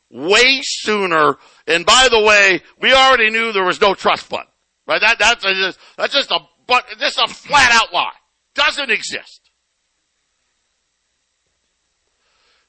way 0.10 0.60
sooner. 0.62 1.38
And 1.66 1.86
by 1.86 2.08
the 2.10 2.22
way, 2.22 2.62
we 2.82 2.94
already 2.94 3.30
knew 3.30 3.52
there 3.52 3.66
was 3.66 3.82
no 3.82 3.94
trust 3.94 4.24
fund, 4.26 4.48
right? 4.88 5.02
That, 5.02 5.20
that's, 5.20 5.44
just, 5.44 5.80
that's 5.98 6.14
just 6.14 6.32
a, 6.32 6.40
but, 6.68 6.86
just 7.00 7.18
a 7.18 7.28
flat 7.28 7.72
out 7.72 7.94
lie 7.94 8.12
doesn't 8.56 8.90
exist. 8.90 9.52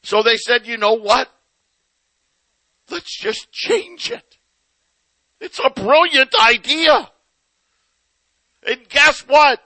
So 0.03 0.23
they 0.23 0.37
said, 0.37 0.67
you 0.67 0.77
know 0.77 0.95
what? 0.95 1.29
Let's 2.91 3.19
just 3.19 3.51
change 3.53 4.11
it. 4.11 4.39
It's 5.41 5.61
a 5.63 5.71
brilliant 5.71 6.35
idea. 6.35 7.11
And 8.67 8.89
guess 8.89 9.21
what? 9.21 9.61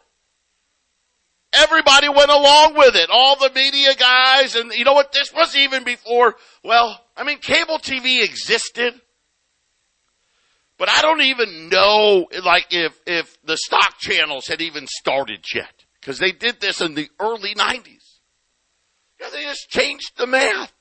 Everybody 1.52 2.08
went 2.08 2.30
along 2.30 2.74
with 2.76 2.96
it. 2.96 3.10
All 3.12 3.36
the 3.36 3.50
media 3.54 3.94
guys 3.94 4.56
and 4.56 4.72
you 4.72 4.84
know 4.84 4.94
what? 4.94 5.12
This 5.12 5.32
was 5.34 5.54
even 5.54 5.84
before, 5.84 6.36
well, 6.64 6.98
I 7.16 7.24
mean, 7.24 7.38
cable 7.38 7.78
TV 7.78 8.24
existed. 8.24 9.00
But 10.78 10.88
I 10.88 11.02
don't 11.02 11.20
even 11.20 11.68
know, 11.68 12.26
like, 12.42 12.66
if, 12.70 12.98
if 13.06 13.36
the 13.44 13.56
stock 13.56 13.98
channels 13.98 14.48
had 14.48 14.60
even 14.60 14.86
started 14.88 15.44
yet. 15.54 15.84
Because 16.00 16.18
they 16.18 16.32
did 16.32 16.60
this 16.60 16.80
in 16.80 16.94
the 16.94 17.08
early 17.20 17.54
90s. 17.54 18.18
Yeah, 19.20 19.28
they 19.32 19.44
just 19.44 19.68
changed 19.68 20.16
the 20.16 20.26
math. 20.26 20.72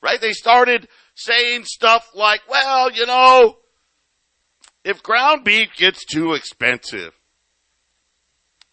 Right? 0.00 0.20
They 0.20 0.32
started 0.32 0.86
saying 1.16 1.64
stuff 1.64 2.08
like, 2.14 2.42
well, 2.48 2.92
you 2.92 3.06
know, 3.06 3.56
if 4.84 5.02
ground 5.02 5.42
beef 5.42 5.70
gets 5.76 6.04
too 6.04 6.34
expensive, 6.34 7.15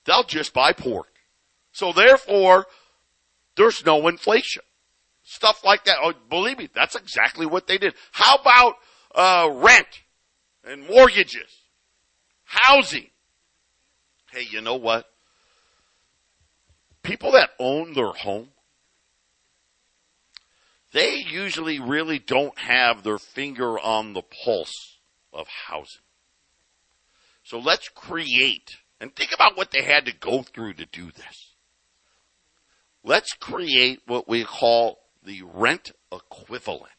they'll 0.06 0.24
just 0.24 0.54
buy 0.54 0.74
pork. 0.74 1.08
So 1.72 1.92
therefore, 1.92 2.66
there's 3.56 3.86
no 3.86 4.08
inflation. 4.08 4.64
Stuff 5.24 5.64
like 5.64 5.86
that. 5.86 5.98
Oh, 6.02 6.14
believe 6.30 6.58
me, 6.58 6.70
that's 6.74 6.96
exactly 6.96 7.46
what 7.46 7.68
they 7.68 7.78
did. 7.78 7.96
How 8.12 8.36
about 8.36 8.76
uh, 9.16 9.50
rent 9.54 10.02
and 10.64 10.88
mortgages, 10.88 11.62
housing? 12.44 13.10
Hey, 14.32 14.46
you 14.50 14.62
know 14.62 14.76
what? 14.76 15.06
People 17.04 17.32
that 17.34 17.52
own 17.60 17.94
their 17.94 18.12
home, 18.12 18.50
they 20.92 21.16
usually 21.16 21.80
really 21.80 22.20
don't 22.20 22.58
have 22.58 23.04
their 23.04 23.18
finger 23.18 23.80
on 23.80 24.14
the 24.14 24.22
pulse 24.22 25.00
of 25.32 25.48
housing. 25.68 26.02
So 27.44 27.60
let's 27.60 27.90
create 27.90 28.78
and 29.04 29.14
think 29.14 29.34
about 29.34 29.58
what 29.58 29.70
they 29.72 29.82
had 29.82 30.06
to 30.06 30.14
go 30.14 30.44
through 30.44 30.76
to 30.76 30.86
do 30.86 31.12
this. 31.12 31.56
Let's 33.04 33.34
create 33.34 34.00
what 34.08 34.30
we 34.30 34.46
call 34.46 34.98
the 35.26 35.42
rent 35.42 35.92
equivalent. 36.10 36.90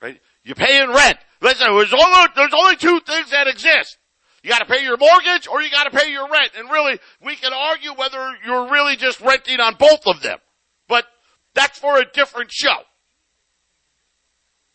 Right? 0.00 0.20
You're 0.44 0.54
paying 0.54 0.90
rent. 0.90 1.18
Listen, 1.40 1.66
there's 1.76 1.92
only, 1.92 2.28
there's 2.36 2.54
only 2.56 2.76
two 2.76 3.00
things 3.00 3.32
that 3.32 3.48
exist. 3.48 3.98
You 4.44 4.50
gotta 4.50 4.66
pay 4.66 4.84
your 4.84 4.96
mortgage 4.96 5.48
or 5.48 5.62
you 5.62 5.68
gotta 5.68 5.90
pay 5.90 6.12
your 6.12 6.28
rent. 6.30 6.52
And 6.56 6.70
really, 6.70 7.00
we 7.20 7.34
can 7.34 7.52
argue 7.52 7.92
whether 7.94 8.30
you're 8.46 8.70
really 8.70 8.94
just 8.94 9.20
renting 9.20 9.58
on 9.58 9.74
both 9.74 10.06
of 10.06 10.22
them. 10.22 10.38
But 10.86 11.06
that's 11.54 11.76
for 11.76 11.98
a 11.98 12.04
different 12.04 12.52
show. 12.52 12.76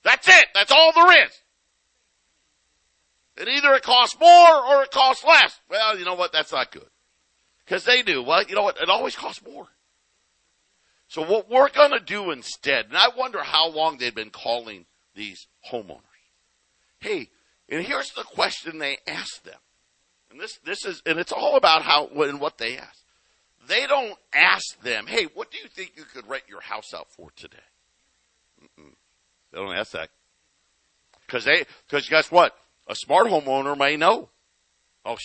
That's 0.04 0.28
it. 0.28 0.48
That's 0.54 0.74
all 0.74 0.92
there 0.94 1.26
is. 1.26 1.32
And 3.40 3.48
either 3.48 3.74
it 3.74 3.84
costs 3.84 4.20
more 4.20 4.66
or 4.68 4.84
it 4.84 4.92
costs 4.92 5.24
less. 5.24 5.60
Well, 5.70 5.98
you 5.98 6.04
know 6.04 6.16
what? 6.16 6.34
That's 6.34 6.52
not 6.52 6.72
good. 6.72 6.90
Cause 7.68 7.86
they 7.86 8.02
do. 8.02 8.22
Well, 8.22 8.44
you 8.44 8.56
know 8.56 8.64
what? 8.64 8.82
It 8.82 8.90
always 8.90 9.16
costs 9.16 9.42
more. 9.46 9.68
So 11.08 11.24
what 11.24 11.50
we're 11.50 11.70
going 11.70 11.92
to 11.92 12.00
do 12.00 12.32
instead, 12.32 12.88
and 12.88 12.98
I 12.98 13.08
wonder 13.16 13.42
how 13.42 13.70
long 13.70 13.98
they've 13.98 14.14
been 14.14 14.30
calling 14.30 14.86
these 15.16 15.48
homeowners. 15.72 16.02
Hey, 17.00 17.30
and 17.70 17.84
here's 17.84 18.12
the 18.12 18.24
question 18.24 18.78
they 18.78 18.98
ask 19.08 19.44
them. 19.44 19.60
And 20.32 20.40
this, 20.40 20.60
this 20.66 20.86
is, 20.86 21.02
and 21.06 21.18
it's 21.18 21.32
all 21.32 21.56
about 21.56 21.84
how, 21.84 22.08
and 22.08 22.40
what 22.40 22.58
they 22.58 22.78
ask. 22.78 23.04
They 23.68 23.88
don't 23.88 24.18
ask 24.34 24.80
them, 24.82 25.08
hey, 25.08 25.28
what 25.34 25.52
do 25.52 25.58
you 25.58 25.68
think 25.68 25.94
you 25.96 26.04
could 26.04 26.28
rent 26.28 26.44
your 26.48 26.62
house 26.62 26.94
out 26.94 27.08
for 27.12 27.30
today? 27.36 27.58
Mm-mm. 28.64 28.94
They 29.52 29.58
don't 29.60 29.76
ask 29.76 29.92
that. 29.92 30.10
Cause 31.28 31.46
they, 31.46 31.66
cause 31.90 32.10
guess 32.10 32.32
what? 32.32 32.56
A 32.90 32.96
smart 32.96 33.28
homeowner 33.28 33.78
may 33.78 33.96
know. 33.96 34.30
Oh, 35.06 35.16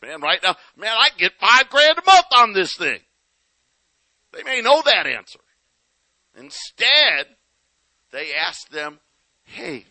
man, 0.00 0.20
right 0.20 0.40
now, 0.40 0.56
man, 0.76 0.96
I 0.96 1.10
get 1.18 1.32
five 1.40 1.68
grand 1.68 1.98
a 1.98 2.02
month 2.06 2.26
on 2.34 2.52
this 2.52 2.76
thing. 2.76 3.00
They 4.32 4.44
may 4.44 4.60
know 4.62 4.80
that 4.84 5.06
answer. 5.06 5.40
Instead, 6.38 7.26
they 8.12 8.32
ask 8.34 8.68
them, 8.70 9.00
hey, 9.42 9.86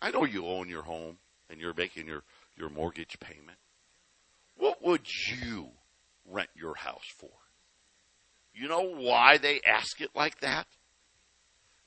I 0.00 0.10
know 0.10 0.24
you 0.24 0.46
own 0.46 0.70
your 0.70 0.82
home 0.82 1.18
and 1.50 1.60
you're 1.60 1.74
making 1.74 2.06
your, 2.06 2.22
your 2.56 2.70
mortgage 2.70 3.20
payment. 3.20 3.58
What 4.56 4.82
would 4.82 5.06
you 5.28 5.68
rent 6.24 6.48
your 6.54 6.76
house 6.76 7.06
for? 7.18 7.30
You 8.54 8.68
know 8.68 8.94
why 8.94 9.36
they 9.36 9.60
ask 9.66 10.00
it 10.00 10.10
like 10.14 10.40
that? 10.40 10.66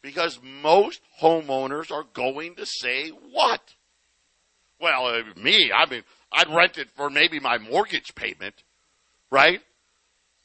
Because 0.03 0.39
most 0.41 1.01
homeowners 1.19 1.91
are 1.91 2.05
going 2.13 2.55
to 2.55 2.65
say 2.65 3.09
what? 3.09 3.75
Well, 4.81 5.05
uh, 5.07 5.21
me, 5.39 5.71
I 5.73 5.89
mean, 5.89 6.03
I'd 6.31 6.49
rent 6.49 6.77
it 6.77 6.89
for 6.95 7.09
maybe 7.09 7.39
my 7.39 7.57
mortgage 7.57 8.15
payment, 8.15 8.55
right? 9.31 9.59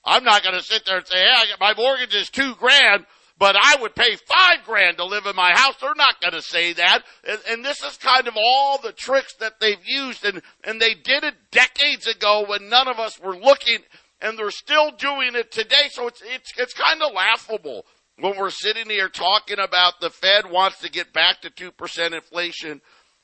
I'm 0.04 0.24
not 0.24 0.42
going 0.42 0.54
to 0.54 0.62
sit 0.62 0.84
there 0.84 0.98
and 0.98 1.06
say, 1.06 1.18
hey, 1.18 1.52
my 1.58 1.74
mortgage 1.74 2.14
is 2.14 2.28
two 2.28 2.54
grand, 2.56 3.06
but 3.38 3.56
I 3.58 3.76
would 3.80 3.94
pay 3.94 4.16
five 4.16 4.64
grand 4.64 4.98
to 4.98 5.04
live 5.04 5.26
in 5.26 5.34
my 5.34 5.52
house. 5.52 5.74
They're 5.80 5.94
not 5.96 6.20
going 6.20 6.34
to 6.34 6.42
say 6.42 6.74
that. 6.74 7.02
And, 7.28 7.38
and, 7.50 7.64
this 7.64 7.82
is 7.82 7.96
kind 7.96 8.28
of 8.28 8.34
all 8.36 8.78
the 8.78 8.92
tricks 8.92 9.34
that 9.40 9.58
they've 9.60 9.84
used. 9.84 10.24
And, 10.24 10.42
and 10.64 10.80
they 10.80 10.94
did 10.94 11.24
it 11.24 11.34
decades 11.50 12.06
ago 12.06 12.44
when 12.46 12.68
none 12.68 12.88
of 12.88 12.98
us 12.98 13.18
were 13.20 13.36
looking 13.36 13.78
and 14.20 14.38
they're 14.38 14.50
still 14.50 14.90
doing 14.92 15.34
it 15.34 15.50
today. 15.50 15.88
So 15.90 16.06
it's, 16.06 16.22
it's, 16.24 16.52
it's 16.56 16.74
kind 16.74 17.02
of 17.02 17.12
laughable 17.12 17.84
when 18.18 18.38
we're 18.38 18.50
sitting 18.50 18.88
here 18.88 19.08
talking 19.08 19.58
about 19.58 20.00
the 20.00 20.10
Fed 20.10 20.50
wants 20.50 20.80
to 20.80 20.90
get 20.90 21.12
back 21.12 21.42
to 21.42 21.50
2% 21.50 22.12
inflation 22.14 22.80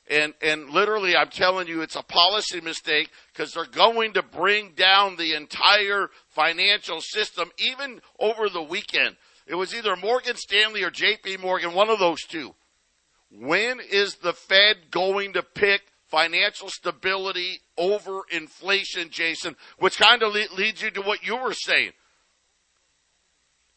and, 0.09 0.33
and 0.41 0.69
literally, 0.69 1.15
I'm 1.15 1.29
telling 1.29 1.67
you, 1.67 1.81
it's 1.81 1.95
a 1.95 2.03
policy 2.03 2.59
mistake 2.59 3.09
because 3.31 3.53
they're 3.53 3.65
going 3.65 4.13
to 4.13 4.21
bring 4.21 4.73
down 4.73 5.15
the 5.15 5.33
entire 5.33 6.09
financial 6.27 6.99
system, 6.99 7.51
even 7.57 8.01
over 8.19 8.49
the 8.49 8.61
weekend. 8.61 9.15
It 9.47 9.55
was 9.55 9.73
either 9.73 9.95
Morgan 9.95 10.35
Stanley 10.35 10.83
or 10.83 10.91
JP 10.91 11.41
Morgan, 11.41 11.73
one 11.73 11.89
of 11.89 11.99
those 11.99 12.21
two. 12.23 12.53
When 13.31 13.79
is 13.79 14.15
the 14.15 14.33
Fed 14.33 14.91
going 14.91 15.33
to 15.33 15.43
pick 15.43 15.81
financial 16.07 16.69
stability 16.69 17.61
over 17.77 18.21
inflation, 18.29 19.09
Jason? 19.09 19.55
Which 19.79 19.97
kind 19.97 20.21
of 20.21 20.33
le- 20.33 20.53
leads 20.55 20.81
you 20.81 20.91
to 20.91 21.01
what 21.01 21.25
you 21.25 21.37
were 21.37 21.53
saying. 21.53 21.91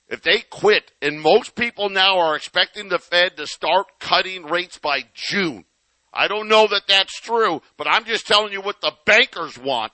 If 0.08 0.22
they 0.22 0.38
quit, 0.38 0.92
and 1.00 1.20
most 1.20 1.54
people 1.54 1.88
now 1.88 2.18
are 2.18 2.36
expecting 2.36 2.88
the 2.88 2.98
Fed 2.98 3.36
to 3.36 3.46
start 3.46 3.86
cutting 3.98 4.44
rates 4.44 4.78
by 4.78 5.04
June, 5.14 5.64
I 6.16 6.28
don't 6.28 6.48
know 6.48 6.66
that 6.68 6.82
that's 6.88 7.20
true, 7.20 7.60
but 7.76 7.86
I'm 7.86 8.04
just 8.04 8.26
telling 8.26 8.52
you 8.52 8.60
what 8.60 8.80
the 8.80 8.92
bankers 9.04 9.58
want. 9.58 9.92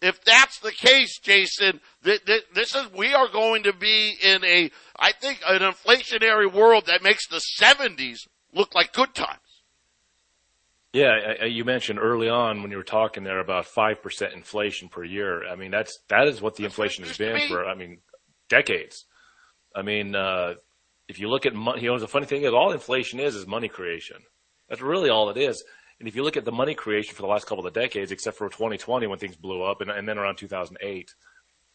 If 0.00 0.22
that's 0.24 0.60
the 0.60 0.70
case, 0.70 1.18
Jason, 1.18 1.80
th- 2.04 2.24
th- 2.24 2.44
this 2.54 2.74
is, 2.74 2.86
we 2.92 3.14
are 3.14 3.28
going 3.28 3.64
to 3.64 3.72
be 3.72 4.16
in 4.22 4.44
a, 4.44 4.70
I 4.96 5.12
think, 5.12 5.40
an 5.46 5.60
inflationary 5.60 6.52
world 6.52 6.86
that 6.86 7.02
makes 7.02 7.26
the 7.26 7.42
70s 7.60 8.28
look 8.52 8.74
like 8.74 8.92
good 8.92 9.14
times. 9.14 9.40
Yeah, 10.92 11.44
you 11.44 11.64
mentioned 11.64 11.98
early 11.98 12.28
on 12.28 12.62
when 12.62 12.70
you 12.70 12.76
were 12.78 12.82
talking 12.82 13.22
there 13.22 13.40
about 13.40 13.66
five 13.66 14.02
percent 14.02 14.32
inflation 14.32 14.88
per 14.88 15.04
year. 15.04 15.46
I 15.46 15.54
mean, 15.54 15.70
that's 15.70 15.98
that 16.08 16.26
is 16.28 16.40
what 16.40 16.56
the 16.56 16.62
that's 16.62 16.72
inflation 16.72 17.04
has 17.04 17.18
been 17.18 17.36
be. 17.36 17.46
for. 17.46 17.66
I 17.66 17.74
mean, 17.74 17.98
decades. 18.48 19.04
I 19.76 19.82
mean, 19.82 20.14
uh, 20.14 20.54
if 21.06 21.18
you 21.18 21.28
look 21.28 21.44
at 21.44 21.54
money, 21.54 21.82
you 21.82 21.90
know, 21.90 21.98
the 21.98 22.08
funny 22.08 22.24
thing 22.24 22.42
is, 22.42 22.52
all 22.52 22.72
inflation 22.72 23.20
is 23.20 23.34
is 23.34 23.46
money 23.46 23.68
creation. 23.68 24.16
That's 24.68 24.82
really 24.82 25.10
all 25.10 25.30
it 25.30 25.36
is. 25.36 25.62
And 25.98 26.08
if 26.08 26.14
you 26.14 26.22
look 26.22 26.36
at 26.36 26.44
the 26.44 26.52
money 26.52 26.74
creation 26.74 27.14
for 27.14 27.22
the 27.22 27.28
last 27.28 27.46
couple 27.46 27.66
of 27.66 27.74
decades, 27.74 28.12
except 28.12 28.36
for 28.36 28.48
2020 28.48 29.06
when 29.06 29.18
things 29.18 29.36
blew 29.36 29.62
up, 29.62 29.80
and, 29.80 29.90
and 29.90 30.08
then 30.08 30.18
around 30.18 30.36
2008, 30.36 31.14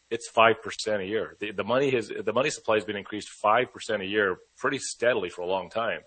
it's 0.10 0.30
five 0.30 0.62
percent 0.62 1.02
a 1.02 1.06
year. 1.06 1.36
The, 1.40 1.52
the 1.52 1.64
money 1.64 1.90
has 1.92 2.10
the 2.10 2.34
money 2.34 2.50
supply 2.50 2.76
has 2.76 2.86
been 2.86 2.96
increased 2.96 3.30
five 3.30 3.74
percent 3.74 4.02
a 4.02 4.06
year 4.06 4.38
pretty 4.58 4.78
steadily 4.78 5.30
for 5.30 5.42
a 5.42 5.48
long 5.48 5.70
time. 5.70 6.02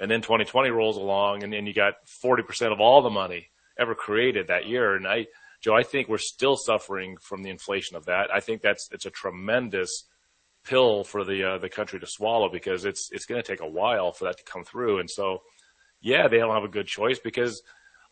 And 0.00 0.10
then 0.10 0.22
2020 0.22 0.70
rolls 0.70 0.96
along, 0.96 1.44
and 1.44 1.52
then 1.52 1.66
you 1.66 1.74
got 1.74 1.94
40 2.06 2.42
percent 2.42 2.72
of 2.72 2.80
all 2.80 3.02
the 3.02 3.10
money 3.10 3.50
ever 3.78 3.94
created 3.94 4.48
that 4.48 4.66
year. 4.66 4.94
And 4.96 5.06
I, 5.06 5.26
Joe, 5.60 5.74
I 5.74 5.82
think 5.82 6.08
we're 6.08 6.18
still 6.18 6.56
suffering 6.56 7.16
from 7.20 7.42
the 7.42 7.50
inflation 7.50 7.96
of 7.96 8.06
that. 8.06 8.32
I 8.32 8.40
think 8.40 8.62
that's 8.62 8.88
it's 8.92 9.06
a 9.06 9.10
tremendous 9.10 10.04
pill 10.64 11.04
for 11.04 11.22
the 11.22 11.44
uh, 11.44 11.58
the 11.58 11.68
country 11.68 12.00
to 12.00 12.06
swallow 12.06 12.48
because 12.48 12.84
it's 12.84 13.10
it's 13.12 13.26
going 13.26 13.42
to 13.42 13.46
take 13.46 13.60
a 13.60 13.68
while 13.68 14.12
for 14.12 14.24
that 14.24 14.38
to 14.38 14.44
come 14.44 14.64
through. 14.64 15.00
And 15.00 15.10
so 15.10 15.42
yeah, 16.04 16.28
they 16.28 16.36
don't 16.36 16.54
have 16.54 16.64
a 16.64 16.68
good 16.68 16.86
choice 16.86 17.18
because 17.18 17.62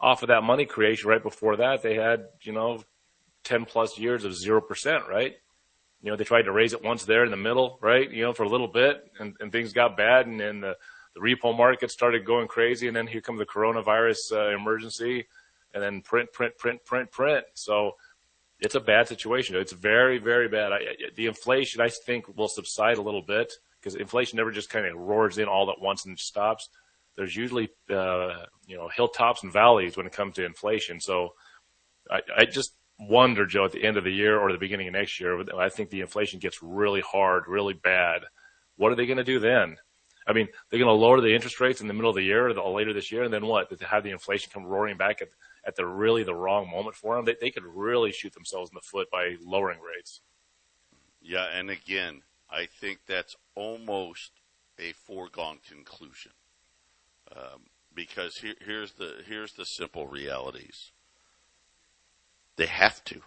off 0.01 0.23
of 0.23 0.29
that 0.29 0.43
money 0.43 0.65
creation 0.65 1.11
right 1.11 1.23
before 1.23 1.57
that, 1.57 1.83
they 1.83 1.95
had, 1.95 2.25
you 2.41 2.53
know, 2.53 2.83
10 3.45 3.67
plus 3.67 3.99
years 3.99 4.25
of 4.25 4.33
0%, 4.33 5.07
right? 5.09 5.35
You 6.01 6.11
know, 6.11 6.17
they 6.17 6.25
tried 6.25 6.43
to 6.43 6.53
raise 6.53 6.73
it 6.73 6.83
once 6.83 7.05
there 7.05 7.23
in 7.23 7.31
the 7.31 7.37
middle, 7.37 7.79
right? 7.83 8.11
You 8.11 8.25
know, 8.25 8.33
for 8.33 8.45
a 8.45 8.49
little 8.49 8.67
bit 8.67 9.05
and, 9.21 9.37
and 9.41 9.53
things 9.53 9.75
got 9.75 9.99
bad 9.99 10.27
and 10.27 10.41
then 10.41 10.63
the, 10.63 10.75
the 11.15 11.21
repo 11.21 11.55
market 11.55 11.91
started 11.91 12.25
going 12.25 12.49
crazy 12.49 12.89
and 12.89 12.97
then 12.97 13.07
here 13.07 13.21
comes 13.21 13.39
the 13.39 13.45
coronavirus 13.45 14.33
uh, 14.33 14.57
emergency 14.57 15.27
and 15.75 15.83
then 15.83 16.01
print, 16.01 16.33
print, 16.33 16.57
print, 16.57 16.83
print, 16.87 17.11
print. 17.11 17.45
So 17.53 17.97
it's 18.59 18.75
a 18.75 18.81
bad 18.81 19.07
situation. 19.07 19.55
It's 19.57 19.73
very, 19.73 20.17
very 20.17 20.49
bad. 20.49 20.73
I, 20.73 20.79
the 21.15 21.27
inflation, 21.27 21.83
I 21.83 21.91
think, 21.91 22.39
will 22.39 22.49
subside 22.49 22.97
a 22.97 23.03
little 23.03 23.23
bit 23.23 23.53
because 23.79 23.97
inflation 23.97 24.39
never 24.39 24.51
just 24.51 24.71
kind 24.71 24.87
of 24.87 24.97
roars 24.97 25.37
in 25.37 25.47
all 25.47 25.71
at 25.71 25.81
once 25.81 26.07
and 26.07 26.19
stops 26.19 26.71
there's 27.17 27.37
usually 27.37 27.71
uh, 27.91 28.47
you 28.67 28.77
know 28.77 28.89
hilltops 28.95 29.43
and 29.43 29.53
valleys 29.53 29.97
when 29.97 30.07
it 30.07 30.13
comes 30.13 30.35
to 30.37 30.45
inflation. 30.45 31.01
So 31.01 31.31
I, 32.11 32.21
I 32.39 32.45
just 32.45 32.75
wonder, 32.99 33.47
Joe, 33.47 33.65
at 33.65 33.73
the 33.73 33.85
end 33.85 33.97
of 33.97 34.05
the 34.05 34.11
year 34.11 34.39
or 34.39 34.53
the 34.53 34.59
beginning 34.59 34.89
of 34.89 34.95
next 34.95 35.21
year, 35.21 35.43
I 35.59 35.69
think 35.69 35.91
the 35.91 36.01
inflation 36.01 36.39
gets 36.39 36.63
really 36.63 37.01
hard, 37.01 37.45
really 37.49 37.75
bad. 37.75 38.23
What 38.77 38.93
are 38.93 38.97
they 38.97 39.07
going 39.07 39.19
to 39.19 39.25
do 39.25 39.39
then? 39.39 39.77
I 40.27 40.33
mean, 40.33 40.49
they're 40.71 40.79
going 40.79 40.89
to 40.89 41.05
lower 41.05 41.21
the 41.21 41.35
interest 41.35 41.61
rates 41.61 41.81
in 41.81 41.89
the 41.89 41.95
middle 41.95 42.11
of 42.11 42.17
the 42.17 42.23
year 42.23 42.49
or 42.49 42.73
later 42.73 42.93
this 42.93 43.11
year, 43.11 43.25
and 43.25 43.35
then 43.35 43.47
what? 43.47 43.77
To 43.77 43.87
have 43.87 44.05
the 44.05 44.11
inflation 44.11 44.51
come 44.53 44.65
roaring 44.65 44.97
back 44.97 45.21
at, 45.21 45.29
at 45.67 45.75
the 45.75 45.85
really 45.85 46.23
the 46.23 46.35
wrong 46.35 46.71
moment 46.71 46.95
for 46.95 47.17
them, 47.17 47.25
they, 47.25 47.37
they 47.41 47.51
could 47.51 47.65
really 47.65 48.13
shoot 48.13 48.33
themselves 48.33 48.71
in 48.71 48.75
the 48.75 48.87
foot 48.89 49.11
by 49.11 49.37
lowering 49.45 49.81
rates. 49.81 50.21
Yeah, 51.21 51.47
and 51.53 51.71
again, 51.71 52.23
I 52.49 52.67
think 52.67 53.01
that's 53.07 53.37
almost 53.57 54.31
a 54.79 54.93
foregone 54.93 55.59
conclusion. 55.69 56.33
Um, 57.35 57.63
because 57.95 58.37
here, 58.39 58.55
here's 58.65 58.93
the 58.93 59.17
here's 59.27 59.53
the 59.53 59.65
simple 59.65 60.07
realities. 60.07 60.91
They 62.57 62.67
have 62.67 63.03
to. 63.05 63.21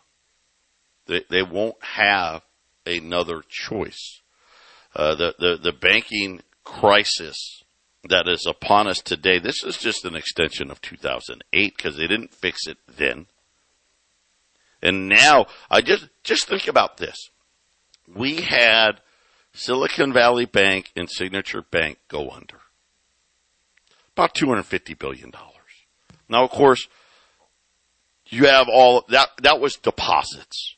They 1.08 1.24
they 1.30 1.44
won't 1.44 1.82
have 1.84 2.44
another 2.86 3.42
choice. 3.48 4.22
Uh, 4.96 5.16
the 5.16 5.36
the 5.40 5.58
the 5.62 5.74
banking 5.74 6.42
crisis 6.64 7.64
that 8.10 8.28
is 8.28 8.46
upon 8.48 8.88
us 8.88 9.00
today. 9.00 9.40
This 9.40 9.64
is 9.64 9.78
just 9.78 10.06
an 10.06 10.16
extension 10.16 10.70
of 10.70 10.82
2008 10.82 11.76
because 11.76 11.98
they 11.98 12.08
didn't 12.08 12.34
fix 12.34 12.68
it 12.68 12.78
then. 12.88 13.28
And 14.82 15.10
now 15.10 15.48
I 15.70 15.82
just 15.82 16.08
just 16.24 16.48
think 16.48 16.68
about 16.68 16.98
this. 16.98 17.30
We 18.14 18.42
had 18.42 19.02
Silicon 19.54 20.14
Valley 20.14 20.46
Bank 20.46 20.92
and 20.96 21.10
Signature 21.10 21.64
Bank 21.64 21.98
go 22.08 22.30
under. 22.30 22.60
About 24.16 24.34
$250 24.34 24.98
billion. 24.98 25.32
Now, 26.30 26.46
of 26.46 26.50
course, 26.52 26.88
you 28.28 28.46
have 28.46 28.68
all 28.72 29.04
that, 29.10 29.30
that 29.42 29.60
was 29.60 29.76
deposits. 29.76 30.76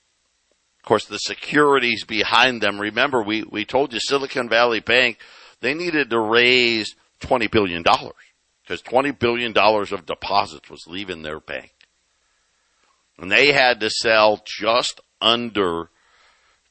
Of 0.80 0.88
course, 0.88 1.06
the 1.06 1.20
securities 1.20 2.04
behind 2.04 2.62
them, 2.62 2.80
remember 2.80 3.22
we, 3.22 3.44
we 3.44 3.64
told 3.64 3.94
you 3.94 4.00
Silicon 4.00 4.50
Valley 4.50 4.80
Bank, 4.80 5.20
they 5.62 5.74
needed 5.74 6.10
to 6.10 6.20
raise 6.20 6.96
$20 7.22 7.52
billion 7.52 7.84
because 7.84 8.82
$20 8.82 9.18
billion 9.18 9.56
of 9.56 10.06
deposits 10.06 10.70
was 10.70 10.88
leaving 10.88 11.22
their 11.22 11.40
bank. 11.40 11.74
And 13.20 13.32
they 13.32 13.52
had 13.52 13.80
to 13.80 13.90
sell 13.90 14.42
just 14.46 15.00
under 15.22 15.90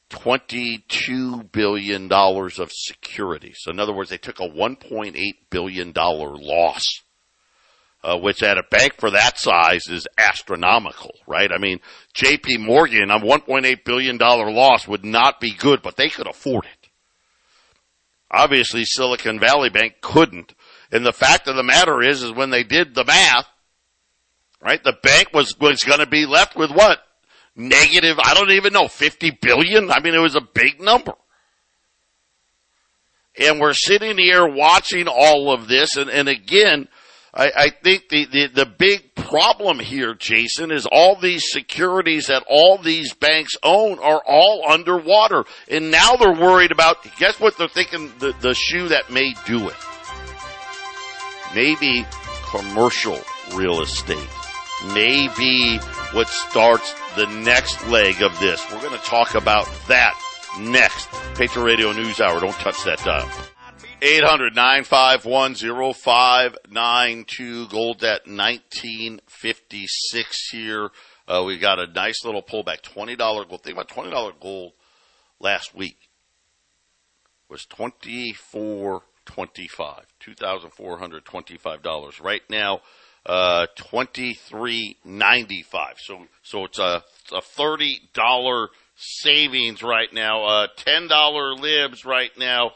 $22 0.09 1.51
billion 1.51 2.11
of 2.11 2.71
securities. 2.71 3.59
In 3.67 3.79
other 3.79 3.93
words, 3.93 4.09
they 4.09 4.17
took 4.17 4.39
a 4.39 4.47
$1.8 4.47 5.15
billion 5.49 5.91
loss, 5.93 6.83
uh, 8.03 8.17
which 8.17 8.41
at 8.41 8.57
a 8.57 8.63
bank 8.63 8.93
for 8.97 9.11
that 9.11 9.37
size 9.37 9.87
is 9.89 10.07
astronomical, 10.17 11.11
right? 11.27 11.51
I 11.51 11.57
mean, 11.57 11.79
JP 12.15 12.59
Morgan 12.59 13.11
a 13.11 13.19
$1.8 13.19 13.83
billion 13.83 14.17
loss 14.17 14.87
would 14.87 15.03
not 15.03 15.39
be 15.39 15.53
good, 15.53 15.81
but 15.81 15.97
they 15.97 16.09
could 16.09 16.27
afford 16.27 16.65
it. 16.65 16.89
Obviously, 18.29 18.83
Silicon 18.85 19.39
Valley 19.39 19.69
Bank 19.69 19.95
couldn't. 20.01 20.53
And 20.91 21.05
the 21.05 21.13
fact 21.13 21.47
of 21.47 21.55
the 21.55 21.63
matter 21.63 22.01
is, 22.01 22.23
is 22.23 22.31
when 22.31 22.49
they 22.49 22.63
did 22.63 22.93
the 22.93 23.05
math, 23.05 23.47
right, 24.61 24.83
the 24.83 24.97
bank 25.01 25.33
was, 25.33 25.57
was 25.59 25.83
going 25.83 25.99
to 25.99 26.07
be 26.07 26.25
left 26.25 26.55
with 26.55 26.71
what? 26.71 26.99
Negative, 27.57 28.17
I 28.23 28.33
don't 28.33 28.51
even 28.51 28.71
know, 28.71 28.87
50 28.87 29.31
billion? 29.41 29.91
I 29.91 29.99
mean, 29.99 30.13
it 30.13 30.19
was 30.19 30.35
a 30.35 30.41
big 30.41 30.79
number. 30.79 31.13
And 33.39 33.59
we're 33.59 33.73
sitting 33.73 34.17
here 34.17 34.47
watching 34.47 35.07
all 35.07 35.51
of 35.51 35.67
this. 35.67 35.95
And, 35.95 36.09
and 36.09 36.27
again, 36.27 36.87
I, 37.33 37.51
I 37.55 37.69
think 37.69 38.09
the, 38.09 38.25
the, 38.25 38.47
the 38.47 38.65
big 38.65 39.13
problem 39.13 39.79
here, 39.79 40.15
Jason, 40.15 40.71
is 40.71 40.87
all 40.91 41.19
these 41.19 41.51
securities 41.51 42.27
that 42.27 42.43
all 42.49 42.77
these 42.77 43.13
banks 43.13 43.55
own 43.61 43.99
are 43.99 44.21
all 44.25 44.63
underwater. 44.67 45.43
And 45.69 45.91
now 45.91 46.15
they're 46.15 46.33
worried 46.33 46.71
about, 46.71 47.03
guess 47.17 47.39
what 47.39 47.57
they're 47.57 47.67
thinking 47.67 48.11
the, 48.19 48.33
the 48.41 48.55
shoe 48.55 48.87
that 48.87 49.11
may 49.11 49.35
do 49.45 49.67
it? 49.67 49.75
Maybe 51.53 52.05
commercial 52.49 53.19
real 53.53 53.81
estate. 53.81 54.29
Maybe 54.93 55.77
what 56.13 56.27
starts 56.27 56.93
the 57.17 57.27
next 57.27 57.85
leg 57.87 58.21
of 58.21 58.39
this. 58.39 58.65
We're 58.71 58.81
going 58.81 58.97
to 58.97 59.05
talk 59.05 59.35
about 59.35 59.67
that 59.87 60.17
next. 60.59 61.09
Patriot 61.35 61.65
Radio 61.65 61.91
News 61.91 62.21
Hour. 62.21 62.39
Don't 62.39 62.53
touch 62.53 62.83
that 62.85 62.99
dial. 62.99 63.29
800 64.01 64.55
951 64.55 65.55
0592. 65.93 67.67
Gold 67.69 68.03
at 68.03 68.27
1956 68.27 70.49
here. 70.51 70.89
Uh, 71.27 71.43
we 71.43 71.57
got 71.57 71.79
a 71.79 71.87
nice 71.87 72.23
little 72.23 72.43
pullback. 72.43 72.83
$20 72.83 73.17
gold. 73.17 73.63
Think 73.63 73.75
about 73.75 73.89
$20 73.89 74.39
gold 74.39 74.73
last 75.39 75.73
week 75.73 75.97
was 77.49 77.65
2425 77.65 80.05
$2,425. 80.21 82.23
Right 82.23 82.41
now, 82.49 82.81
uh, 83.27 83.67
twenty 83.75 84.33
three 84.33 84.97
ninety 85.03 85.61
five. 85.61 85.95
So 85.97 86.25
so 86.43 86.63
it's 86.65 86.79
a, 86.79 87.03
a 87.33 87.41
thirty 87.41 87.99
dollar 88.13 88.69
savings 88.95 89.83
right 89.83 90.11
now. 90.11 90.45
Uh, 90.45 90.67
ten 90.75 91.07
dollar 91.07 91.53
libs 91.53 92.05
right 92.05 92.31
now, 92.39 92.71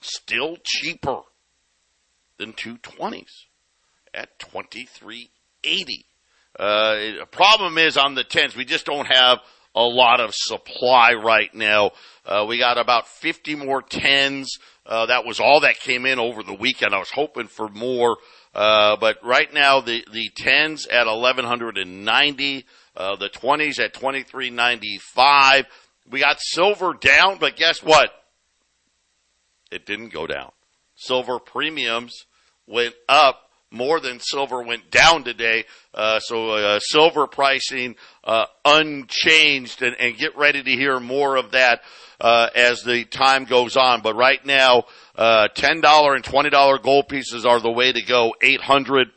still 0.00 0.56
cheaper 0.64 1.20
than 2.38 2.52
two 2.52 2.78
twenties 2.78 3.46
at 4.14 4.38
twenty 4.38 4.86
three 4.86 5.30
eighty. 5.64 6.06
Uh, 6.58 7.24
problem 7.30 7.78
is 7.78 7.96
on 7.96 8.14
the 8.14 8.24
tens, 8.24 8.56
we 8.56 8.64
just 8.64 8.86
don't 8.86 9.06
have 9.06 9.38
a 9.78 9.86
lot 9.86 10.20
of 10.20 10.34
supply 10.34 11.12
right 11.12 11.54
now. 11.54 11.92
Uh, 12.26 12.44
we 12.48 12.58
got 12.58 12.78
about 12.78 13.06
50 13.06 13.54
more 13.54 13.80
tens. 13.80 14.58
Uh, 14.84 15.06
that 15.06 15.24
was 15.24 15.38
all 15.38 15.60
that 15.60 15.78
came 15.78 16.04
in 16.04 16.18
over 16.18 16.42
the 16.42 16.54
weekend. 16.54 16.92
I 16.92 16.98
was 16.98 17.10
hoping 17.10 17.46
for 17.46 17.68
more. 17.68 18.16
Uh, 18.52 18.96
but 18.96 19.18
right 19.22 19.52
now, 19.54 19.80
the, 19.80 20.04
the 20.12 20.30
10s 20.36 20.88
at 20.90 21.06
1190, 21.06 22.64
uh, 22.96 23.16
the 23.16 23.28
20s 23.28 23.78
at 23.78 23.94
2395. 23.94 25.66
We 26.10 26.20
got 26.20 26.38
silver 26.40 26.94
down, 26.94 27.38
but 27.38 27.54
guess 27.54 27.80
what? 27.80 28.10
It 29.70 29.86
didn't 29.86 30.12
go 30.12 30.26
down. 30.26 30.50
Silver 30.96 31.38
premiums 31.38 32.26
went 32.66 32.94
up 33.08 33.47
more 33.70 34.00
than 34.00 34.18
silver 34.20 34.62
went 34.62 34.90
down 34.90 35.24
today. 35.24 35.64
Uh, 35.92 36.20
so 36.20 36.50
uh, 36.50 36.78
silver 36.80 37.26
pricing 37.26 37.96
uh, 38.24 38.46
unchanged, 38.64 39.82
and, 39.82 39.96
and, 39.98 40.16
get 40.16 40.36
ready 40.36 40.62
to 40.62 40.70
hear 40.70 41.00
more 41.00 41.36
of 41.36 41.50
that 41.52 41.82
uh, 42.20 42.48
as 42.54 42.82
the 42.82 43.04
time 43.04 43.44
goes 43.44 43.76
on. 43.76 44.00
But 44.00 44.16
right 44.16 44.44
now, 44.44 44.84
uh, 45.16 45.48
$10 45.54 46.14
and 46.14 46.24
$20 46.24 46.82
gold 46.82 47.08
pieces 47.08 47.44
are 47.44 47.60
the 47.60 47.70
way 47.70 47.92
to 47.92 48.02
go. 48.02 48.34
800 48.40 49.08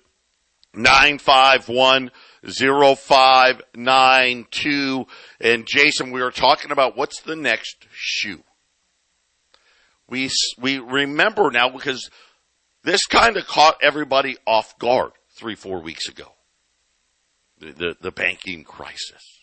951 0.74 2.12
0592. 2.44 5.06
And 5.40 5.68
Jason, 5.68 6.12
we 6.12 6.22
were 6.22 6.32
talking 6.32 6.72
about 6.72 6.98
what's 6.98 7.22
the 7.22 7.36
next 7.36 7.86
shoe. 7.92 8.44
We, 10.10 10.32
we 10.60 10.80
remember 10.80 11.52
now 11.52 11.70
because 11.70 12.10
this 12.84 13.06
kind 13.06 13.38
of 13.38 13.46
caught 13.46 13.78
everybody 13.82 14.38
off 14.46 14.78
guard 14.80 15.12
three, 15.36 15.56
four 15.56 15.82
weeks 15.82 16.08
ago. 16.08 16.34
The, 17.60 17.72
the, 17.72 17.98
the 18.02 18.12
banking 18.12 18.64
crisis 18.64 19.42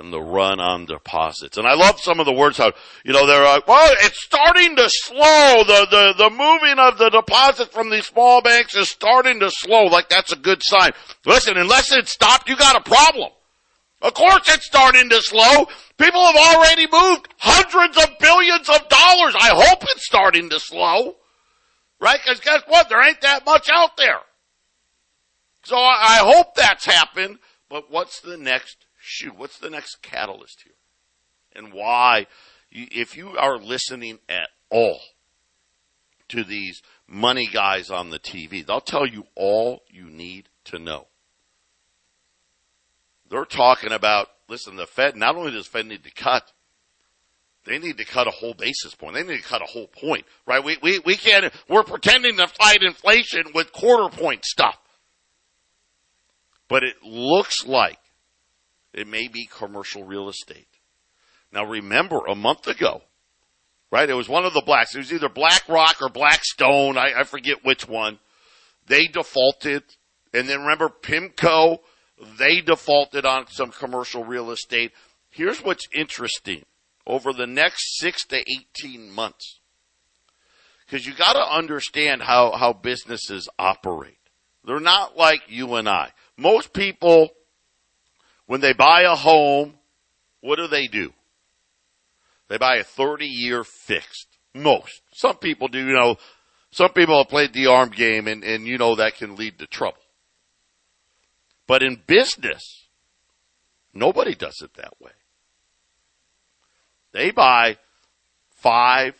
and 0.00 0.12
the 0.12 0.20
run 0.20 0.60
on 0.60 0.86
deposits. 0.86 1.58
And 1.58 1.66
I 1.66 1.74
love 1.74 2.00
some 2.00 2.20
of 2.20 2.26
the 2.26 2.32
words 2.32 2.56
how, 2.56 2.72
you 3.04 3.12
know, 3.12 3.26
they're 3.26 3.44
like, 3.44 3.68
well, 3.68 3.92
it's 4.00 4.22
starting 4.22 4.76
to 4.76 4.88
slow. 4.88 5.64
The, 5.66 5.86
the, 5.90 6.14
the 6.16 6.30
moving 6.30 6.78
of 6.78 6.96
the 6.96 7.10
deposits 7.10 7.72
from 7.72 7.90
these 7.90 8.06
small 8.06 8.40
banks 8.40 8.74
is 8.74 8.88
starting 8.88 9.40
to 9.40 9.50
slow. 9.50 9.84
Like 9.84 10.08
that's 10.08 10.32
a 10.32 10.36
good 10.36 10.62
sign. 10.62 10.92
Listen, 11.26 11.56
unless 11.56 11.92
it 11.92 12.08
stopped, 12.08 12.48
you 12.48 12.56
got 12.56 12.76
a 12.76 12.80
problem. 12.80 13.30
Of 14.02 14.14
course 14.14 14.48
it's 14.48 14.64
starting 14.64 15.10
to 15.10 15.20
slow. 15.20 15.66
People 15.98 16.24
have 16.24 16.56
already 16.56 16.86
moved 16.90 17.28
hundreds 17.36 17.98
of 17.98 18.18
billions 18.18 18.68
of 18.70 18.88
dollars. 18.88 19.34
I 19.38 19.50
hope 19.52 19.82
it's 19.82 20.06
starting 20.06 20.48
to 20.50 20.58
slow. 20.58 21.16
Right? 22.00 22.18
Cause 22.26 22.40
guess 22.40 22.62
what? 22.66 22.88
There 22.88 23.06
ain't 23.06 23.20
that 23.20 23.44
much 23.44 23.68
out 23.70 23.96
there. 23.96 24.20
So 25.64 25.76
I, 25.76 26.20
hope 26.22 26.54
that's 26.54 26.86
happened. 26.86 27.38
But 27.68 27.90
what's 27.90 28.20
the 28.20 28.36
next 28.36 28.86
shoot, 29.00 29.36
what's 29.36 29.58
the 29.58 29.70
next 29.70 30.02
catalyst 30.02 30.62
here? 30.62 30.74
And 31.54 31.72
why, 31.72 32.26
if 32.70 33.16
you 33.16 33.36
are 33.36 33.58
listening 33.58 34.18
at 34.28 34.50
all 34.70 35.00
to 36.28 36.44
these 36.44 36.82
money 37.08 37.48
guys 37.52 37.90
on 37.90 38.10
the 38.10 38.18
TV, 38.18 38.64
they'll 38.64 38.80
tell 38.80 39.06
you 39.06 39.26
all 39.34 39.82
you 39.90 40.04
need 40.04 40.48
to 40.66 40.78
know. 40.78 41.06
They're 43.28 43.44
talking 43.44 43.92
about, 43.92 44.28
listen, 44.48 44.76
the 44.76 44.86
Fed, 44.86 45.16
not 45.16 45.36
only 45.36 45.52
does 45.52 45.66
Fed 45.66 45.86
need 45.86 46.04
to 46.04 46.10
cut, 46.10 46.52
they 47.70 47.78
need 47.78 47.98
to 47.98 48.04
cut 48.04 48.26
a 48.26 48.32
whole 48.32 48.54
basis 48.54 48.94
point. 48.94 49.14
They 49.14 49.22
need 49.22 49.38
to 49.38 49.48
cut 49.48 49.62
a 49.62 49.66
whole 49.66 49.86
point, 49.86 50.24
right? 50.46 50.62
We, 50.62 50.78
we, 50.82 50.98
we 51.00 51.16
can't, 51.16 51.52
we're 51.68 51.84
pretending 51.84 52.36
to 52.38 52.48
fight 52.48 52.82
inflation 52.82 53.44
with 53.54 53.72
quarter 53.72 54.14
point 54.14 54.44
stuff. 54.44 54.76
But 56.68 56.82
it 56.82 57.02
looks 57.02 57.66
like 57.66 57.98
it 58.92 59.06
may 59.06 59.28
be 59.28 59.46
commercial 59.46 60.04
real 60.04 60.28
estate. 60.28 60.66
Now 61.52 61.64
remember, 61.64 62.18
a 62.28 62.34
month 62.34 62.66
ago, 62.66 63.02
right? 63.90 64.08
It 64.08 64.14
was 64.14 64.28
one 64.28 64.44
of 64.44 64.54
the 64.54 64.62
blacks. 64.62 64.94
It 64.94 64.98
was 64.98 65.12
either 65.12 65.28
BlackRock 65.28 66.00
or 66.00 66.08
Blackstone. 66.08 66.96
I, 66.96 67.20
I 67.20 67.24
forget 67.24 67.64
which 67.64 67.88
one. 67.88 68.18
They 68.86 69.06
defaulted. 69.06 69.82
And 70.32 70.48
then 70.48 70.60
remember 70.60 70.88
PIMCO, 70.88 71.78
they 72.38 72.60
defaulted 72.60 73.24
on 73.24 73.46
some 73.48 73.70
commercial 73.70 74.24
real 74.24 74.50
estate. 74.50 74.92
Here's 75.30 75.60
what's 75.60 75.86
interesting. 75.94 76.64
Over 77.10 77.32
the 77.32 77.46
next 77.46 77.98
six 77.98 78.24
to 78.26 78.38
18 78.38 79.10
months, 79.10 79.58
because 80.86 81.04
you 81.04 81.12
got 81.12 81.32
to 81.32 81.40
understand 81.40 82.22
how, 82.22 82.52
how 82.52 82.72
businesses 82.72 83.48
operate. 83.58 84.18
They're 84.64 84.78
not 84.78 85.16
like 85.16 85.42
you 85.48 85.74
and 85.74 85.88
I. 85.88 86.12
Most 86.36 86.72
people, 86.72 87.30
when 88.46 88.60
they 88.60 88.74
buy 88.74 89.02
a 89.02 89.16
home, 89.16 89.74
what 90.40 90.56
do 90.56 90.68
they 90.68 90.86
do? 90.86 91.12
They 92.48 92.58
buy 92.58 92.76
a 92.76 92.84
30 92.84 93.26
year 93.26 93.64
fixed. 93.64 94.28
Most. 94.54 95.02
Some 95.12 95.36
people 95.38 95.66
do, 95.66 95.78
you 95.78 95.92
know, 95.92 96.16
some 96.70 96.92
people 96.92 97.18
have 97.18 97.28
played 97.28 97.52
the 97.52 97.66
arm 97.66 97.90
game 97.90 98.28
and, 98.28 98.44
and 98.44 98.68
you 98.68 98.78
know 98.78 98.94
that 98.94 99.16
can 99.16 99.34
lead 99.34 99.58
to 99.58 99.66
trouble. 99.66 99.98
But 101.66 101.82
in 101.82 102.02
business, 102.06 102.88
nobody 103.92 104.36
does 104.36 104.60
it 104.62 104.74
that 104.74 104.94
way. 105.00 105.10
They 107.12 107.30
buy 107.30 107.78
five 108.50 109.14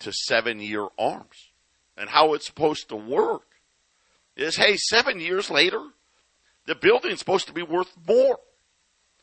to 0.00 0.12
seven 0.12 0.60
year 0.60 0.86
arms. 0.98 1.50
And 1.96 2.08
how 2.08 2.34
it's 2.34 2.46
supposed 2.46 2.88
to 2.88 2.96
work 2.96 3.42
is, 4.36 4.56
hey, 4.56 4.76
seven 4.76 5.20
years 5.20 5.50
later, 5.50 5.82
the 6.66 6.74
building's 6.74 7.18
supposed 7.18 7.48
to 7.48 7.52
be 7.52 7.62
worth 7.62 7.92
more. 8.08 8.38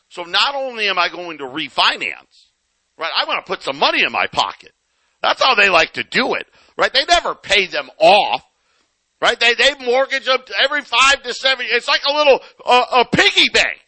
So 0.09 0.23
not 0.23 0.55
only 0.55 0.87
am 0.87 0.99
I 0.99 1.09
going 1.09 1.39
to 1.39 1.45
refinance, 1.45 2.49
right, 2.97 3.11
I 3.15 3.25
want 3.25 3.45
to 3.45 3.49
put 3.49 3.63
some 3.63 3.77
money 3.77 4.03
in 4.03 4.11
my 4.11 4.27
pocket. 4.27 4.71
That's 5.21 5.41
how 5.41 5.55
they 5.55 5.69
like 5.69 5.93
to 5.93 6.03
do 6.03 6.35
it, 6.35 6.47
right? 6.77 6.93
They 6.93 7.05
never 7.05 7.33
pay 7.33 7.67
them 7.67 7.89
off, 7.99 8.43
right? 9.21 9.39
They, 9.39 9.55
they 9.55 9.73
mortgage 9.83 10.25
them 10.25 10.39
every 10.63 10.81
five 10.81 11.23
to 11.23 11.33
seven. 11.33 11.65
It's 11.69 11.87
like 11.87 12.03
a 12.07 12.13
little, 12.13 12.39
uh, 12.63 12.85
a 12.91 13.05
piggy 13.05 13.49
bank. 13.51 13.79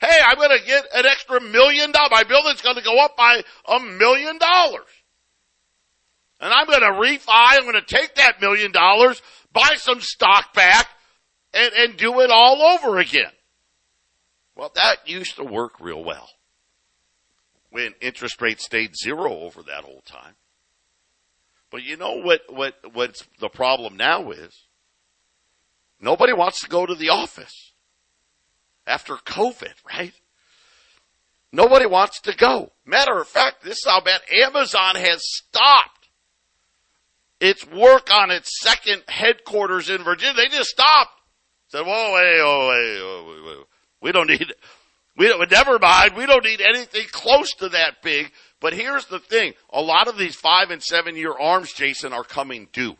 Hey, 0.00 0.18
I'm 0.24 0.36
going 0.36 0.58
to 0.58 0.64
get 0.64 0.84
an 0.94 1.06
extra 1.06 1.40
million 1.40 1.90
dollars. 1.90 2.10
My 2.10 2.24
building's 2.24 2.60
going 2.60 2.76
to 2.76 2.82
go 2.82 2.98
up 3.02 3.16
by 3.16 3.42
a 3.66 3.80
million 3.80 4.38
dollars. 4.38 4.84
And 6.38 6.52
I'm 6.52 6.66
going 6.66 6.80
to 6.80 7.00
refi. 7.00 7.24
I'm 7.28 7.62
going 7.62 7.82
to 7.82 7.82
take 7.82 8.14
that 8.16 8.40
million 8.40 8.72
dollars, 8.72 9.22
buy 9.52 9.74
some 9.76 10.00
stock 10.00 10.52
back, 10.52 10.86
and, 11.54 11.72
and 11.72 11.96
do 11.96 12.20
it 12.20 12.30
all 12.30 12.60
over 12.60 12.98
again. 12.98 13.30
Well, 14.54 14.70
that 14.74 15.08
used 15.08 15.36
to 15.36 15.44
work 15.44 15.80
real 15.80 16.04
well 16.04 16.28
when 17.70 17.94
interest 18.00 18.40
rates 18.40 18.64
stayed 18.64 18.96
zero 18.96 19.32
over 19.32 19.62
that 19.62 19.84
whole 19.84 20.02
time. 20.06 20.34
But 21.70 21.82
you 21.82 21.96
know 21.96 22.20
what, 22.22 22.42
what, 22.48 22.74
what's 22.92 23.24
the 23.40 23.48
problem 23.48 23.96
now 23.96 24.30
is? 24.30 24.66
Nobody 26.00 26.34
wants 26.34 26.60
to 26.60 26.68
go 26.68 26.84
to 26.84 26.94
the 26.94 27.08
office 27.08 27.65
after 28.86 29.14
COVID, 29.14 29.72
right? 29.86 30.12
Nobody 31.52 31.86
wants 31.86 32.20
to 32.22 32.36
go. 32.36 32.72
Matter 32.84 33.18
of 33.18 33.28
fact, 33.28 33.62
this 33.64 33.78
is 33.78 33.84
how 33.86 34.00
bad 34.00 34.20
Amazon 34.32 34.96
has 34.96 35.22
stopped 35.22 36.08
its 37.40 37.66
work 37.66 38.12
on 38.12 38.30
its 38.30 38.60
second 38.60 39.02
headquarters 39.08 39.90
in 39.90 40.02
Virginia. 40.02 40.34
They 40.34 40.48
just 40.48 40.70
stopped. 40.70 41.12
Said, 41.68 41.84
whoa, 41.84 42.12
wait, 42.14 43.44
wait. 43.44 43.66
we 44.00 44.12
don't 44.12 44.28
need, 44.28 44.52
we 45.16 45.28
don't, 45.28 45.50
never 45.50 45.78
mind, 45.78 46.14
we 46.16 46.26
don't 46.26 46.44
need 46.44 46.60
anything 46.60 47.06
close 47.10 47.52
to 47.54 47.68
that 47.70 48.02
big. 48.02 48.30
But 48.60 48.72
here's 48.72 49.06
the 49.06 49.18
thing. 49.18 49.54
A 49.70 49.82
lot 49.82 50.08
of 50.08 50.16
these 50.16 50.36
five 50.36 50.70
and 50.70 50.82
seven 50.82 51.16
year 51.16 51.32
arms, 51.32 51.72
Jason, 51.72 52.12
are 52.12 52.24
coming 52.24 52.68
due. 52.72 52.96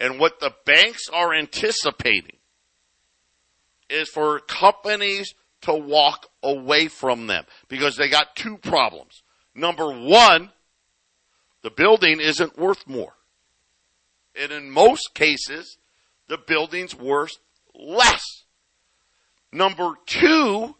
And 0.00 0.20
what 0.20 0.38
the 0.38 0.52
banks 0.64 1.08
are 1.12 1.34
anticipating 1.34 2.37
is 3.88 4.08
for 4.08 4.40
companies 4.40 5.34
to 5.62 5.74
walk 5.74 6.26
away 6.42 6.88
from 6.88 7.26
them 7.26 7.44
because 7.68 7.96
they 7.96 8.08
got 8.08 8.36
two 8.36 8.58
problems. 8.58 9.22
Number 9.54 9.90
one, 9.90 10.52
the 11.62 11.70
building 11.70 12.20
isn't 12.20 12.58
worth 12.58 12.86
more. 12.86 13.14
And 14.40 14.52
in 14.52 14.70
most 14.70 15.14
cases, 15.14 15.78
the 16.28 16.38
building's 16.38 16.94
worth 16.94 17.38
less. 17.74 18.44
Number 19.50 19.94
two, 20.06 20.76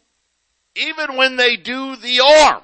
even 0.75 1.17
when 1.17 1.35
they 1.35 1.55
do 1.57 1.95
the 1.95 2.21
arm, 2.21 2.63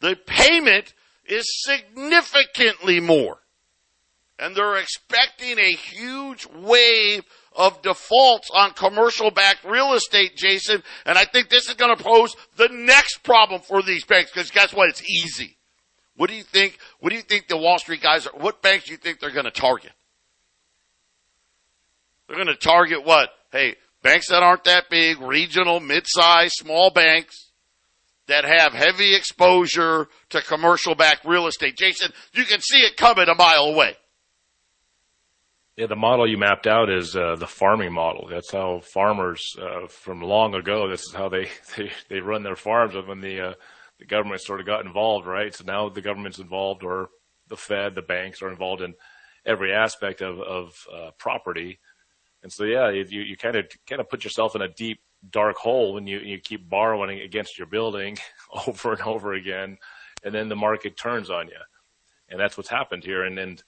the 0.00 0.16
payment 0.16 0.94
is 1.26 1.46
significantly 1.62 3.00
more. 3.00 3.38
And 4.38 4.54
they're 4.54 4.76
expecting 4.76 5.58
a 5.58 5.72
huge 5.72 6.46
wave 6.46 7.24
of 7.56 7.82
defaults 7.82 8.50
on 8.54 8.72
commercial 8.72 9.32
backed 9.32 9.64
real 9.64 9.94
estate, 9.94 10.36
Jason. 10.36 10.82
And 11.04 11.18
I 11.18 11.24
think 11.24 11.48
this 11.48 11.68
is 11.68 11.74
going 11.74 11.96
to 11.96 12.02
pose 12.02 12.36
the 12.56 12.68
next 12.68 13.24
problem 13.24 13.60
for 13.60 13.82
these 13.82 14.04
banks 14.04 14.30
because 14.30 14.50
guess 14.50 14.72
what? 14.72 14.88
It's 14.88 15.02
easy. 15.02 15.56
What 16.16 16.30
do 16.30 16.36
you 16.36 16.44
think? 16.44 16.78
What 17.00 17.10
do 17.10 17.16
you 17.16 17.22
think 17.22 17.48
the 17.48 17.56
Wall 17.56 17.78
Street 17.78 18.00
guys 18.00 18.26
are? 18.26 18.38
What 18.38 18.62
banks 18.62 18.86
do 18.86 18.92
you 18.92 18.96
think 18.96 19.18
they're 19.18 19.30
going 19.30 19.44
to 19.44 19.50
target? 19.50 19.92
They're 22.26 22.36
going 22.36 22.48
to 22.48 22.56
target 22.56 23.04
what? 23.04 23.30
Hey, 23.50 23.76
banks 24.02 24.28
that 24.28 24.42
aren't 24.42 24.64
that 24.64 24.90
big, 24.90 25.20
regional, 25.20 25.80
mid-sized, 25.80 26.54
small 26.54 26.90
banks 26.90 27.50
that 28.26 28.44
have 28.44 28.72
heavy 28.72 29.14
exposure 29.14 30.08
to 30.30 30.42
commercial 30.42 30.94
backed 30.94 31.24
real 31.24 31.46
estate. 31.46 31.76
Jason, 31.76 32.12
you 32.34 32.44
can 32.44 32.60
see 32.60 32.78
it 32.78 32.96
coming 32.96 33.28
a 33.28 33.34
mile 33.34 33.64
away. 33.64 33.96
Yeah, 35.78 35.86
the 35.86 35.94
model 35.94 36.28
you 36.28 36.38
mapped 36.38 36.66
out 36.66 36.90
is 36.90 37.14
uh, 37.14 37.36
the 37.36 37.46
farming 37.46 37.92
model. 37.92 38.26
That's 38.28 38.50
how 38.50 38.80
farmers 38.80 39.56
uh, 39.62 39.86
from 39.86 40.20
long 40.20 40.56
ago. 40.56 40.88
This 40.88 41.02
is 41.02 41.14
how 41.14 41.28
they 41.28 41.50
they, 41.76 41.92
they 42.08 42.18
run 42.18 42.42
their 42.42 42.56
farms. 42.56 42.96
When 42.96 43.20
the 43.20 43.40
uh, 43.40 43.54
the 44.00 44.04
government 44.04 44.40
sort 44.40 44.58
of 44.58 44.66
got 44.66 44.84
involved, 44.84 45.28
right? 45.28 45.54
So 45.54 45.62
now 45.64 45.88
the 45.88 46.00
government's 46.00 46.40
involved, 46.40 46.82
or 46.82 47.10
the 47.46 47.56
Fed, 47.56 47.94
the 47.94 48.02
banks 48.02 48.42
are 48.42 48.50
involved 48.50 48.82
in 48.82 48.94
every 49.46 49.72
aspect 49.72 50.20
of 50.20 50.40
of 50.40 50.84
uh, 50.92 51.10
property. 51.16 51.78
And 52.42 52.52
so, 52.52 52.64
yeah, 52.64 52.90
you 52.90 53.20
you 53.20 53.36
kind 53.36 53.54
of 53.54 53.66
kind 53.88 54.00
of 54.00 54.10
put 54.10 54.24
yourself 54.24 54.56
in 54.56 54.62
a 54.62 54.68
deep 54.68 54.98
dark 55.30 55.58
hole 55.58 55.94
when 55.94 56.08
you 56.08 56.18
you 56.18 56.40
keep 56.40 56.68
borrowing 56.68 57.20
against 57.20 57.56
your 57.56 57.68
building 57.68 58.18
over 58.66 58.94
and 58.94 59.02
over 59.02 59.34
again, 59.34 59.78
and 60.24 60.34
then 60.34 60.48
the 60.48 60.56
market 60.56 60.96
turns 60.96 61.30
on 61.30 61.46
you, 61.46 61.60
and 62.28 62.40
that's 62.40 62.56
what's 62.56 62.68
happened 62.68 63.04
here. 63.04 63.22
And 63.22 63.38
and 63.38 63.62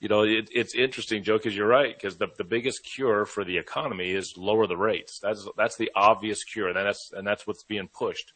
you 0.00 0.08
know, 0.08 0.22
it, 0.22 0.48
it's 0.50 0.74
interesting, 0.74 1.22
Joe, 1.22 1.36
because 1.36 1.54
you're 1.54 1.68
right. 1.68 1.94
Because 1.94 2.16
the 2.16 2.28
the 2.38 2.44
biggest 2.44 2.84
cure 2.84 3.26
for 3.26 3.44
the 3.44 3.58
economy 3.58 4.12
is 4.12 4.36
lower 4.36 4.66
the 4.66 4.76
rates. 4.76 5.20
That's 5.22 5.46
that's 5.58 5.76
the 5.76 5.90
obvious 5.94 6.42
cure, 6.42 6.68
and 6.68 6.76
that's 6.76 7.12
and 7.14 7.26
that's 7.26 7.46
what's 7.46 7.64
being 7.64 7.88
pushed. 7.88 8.32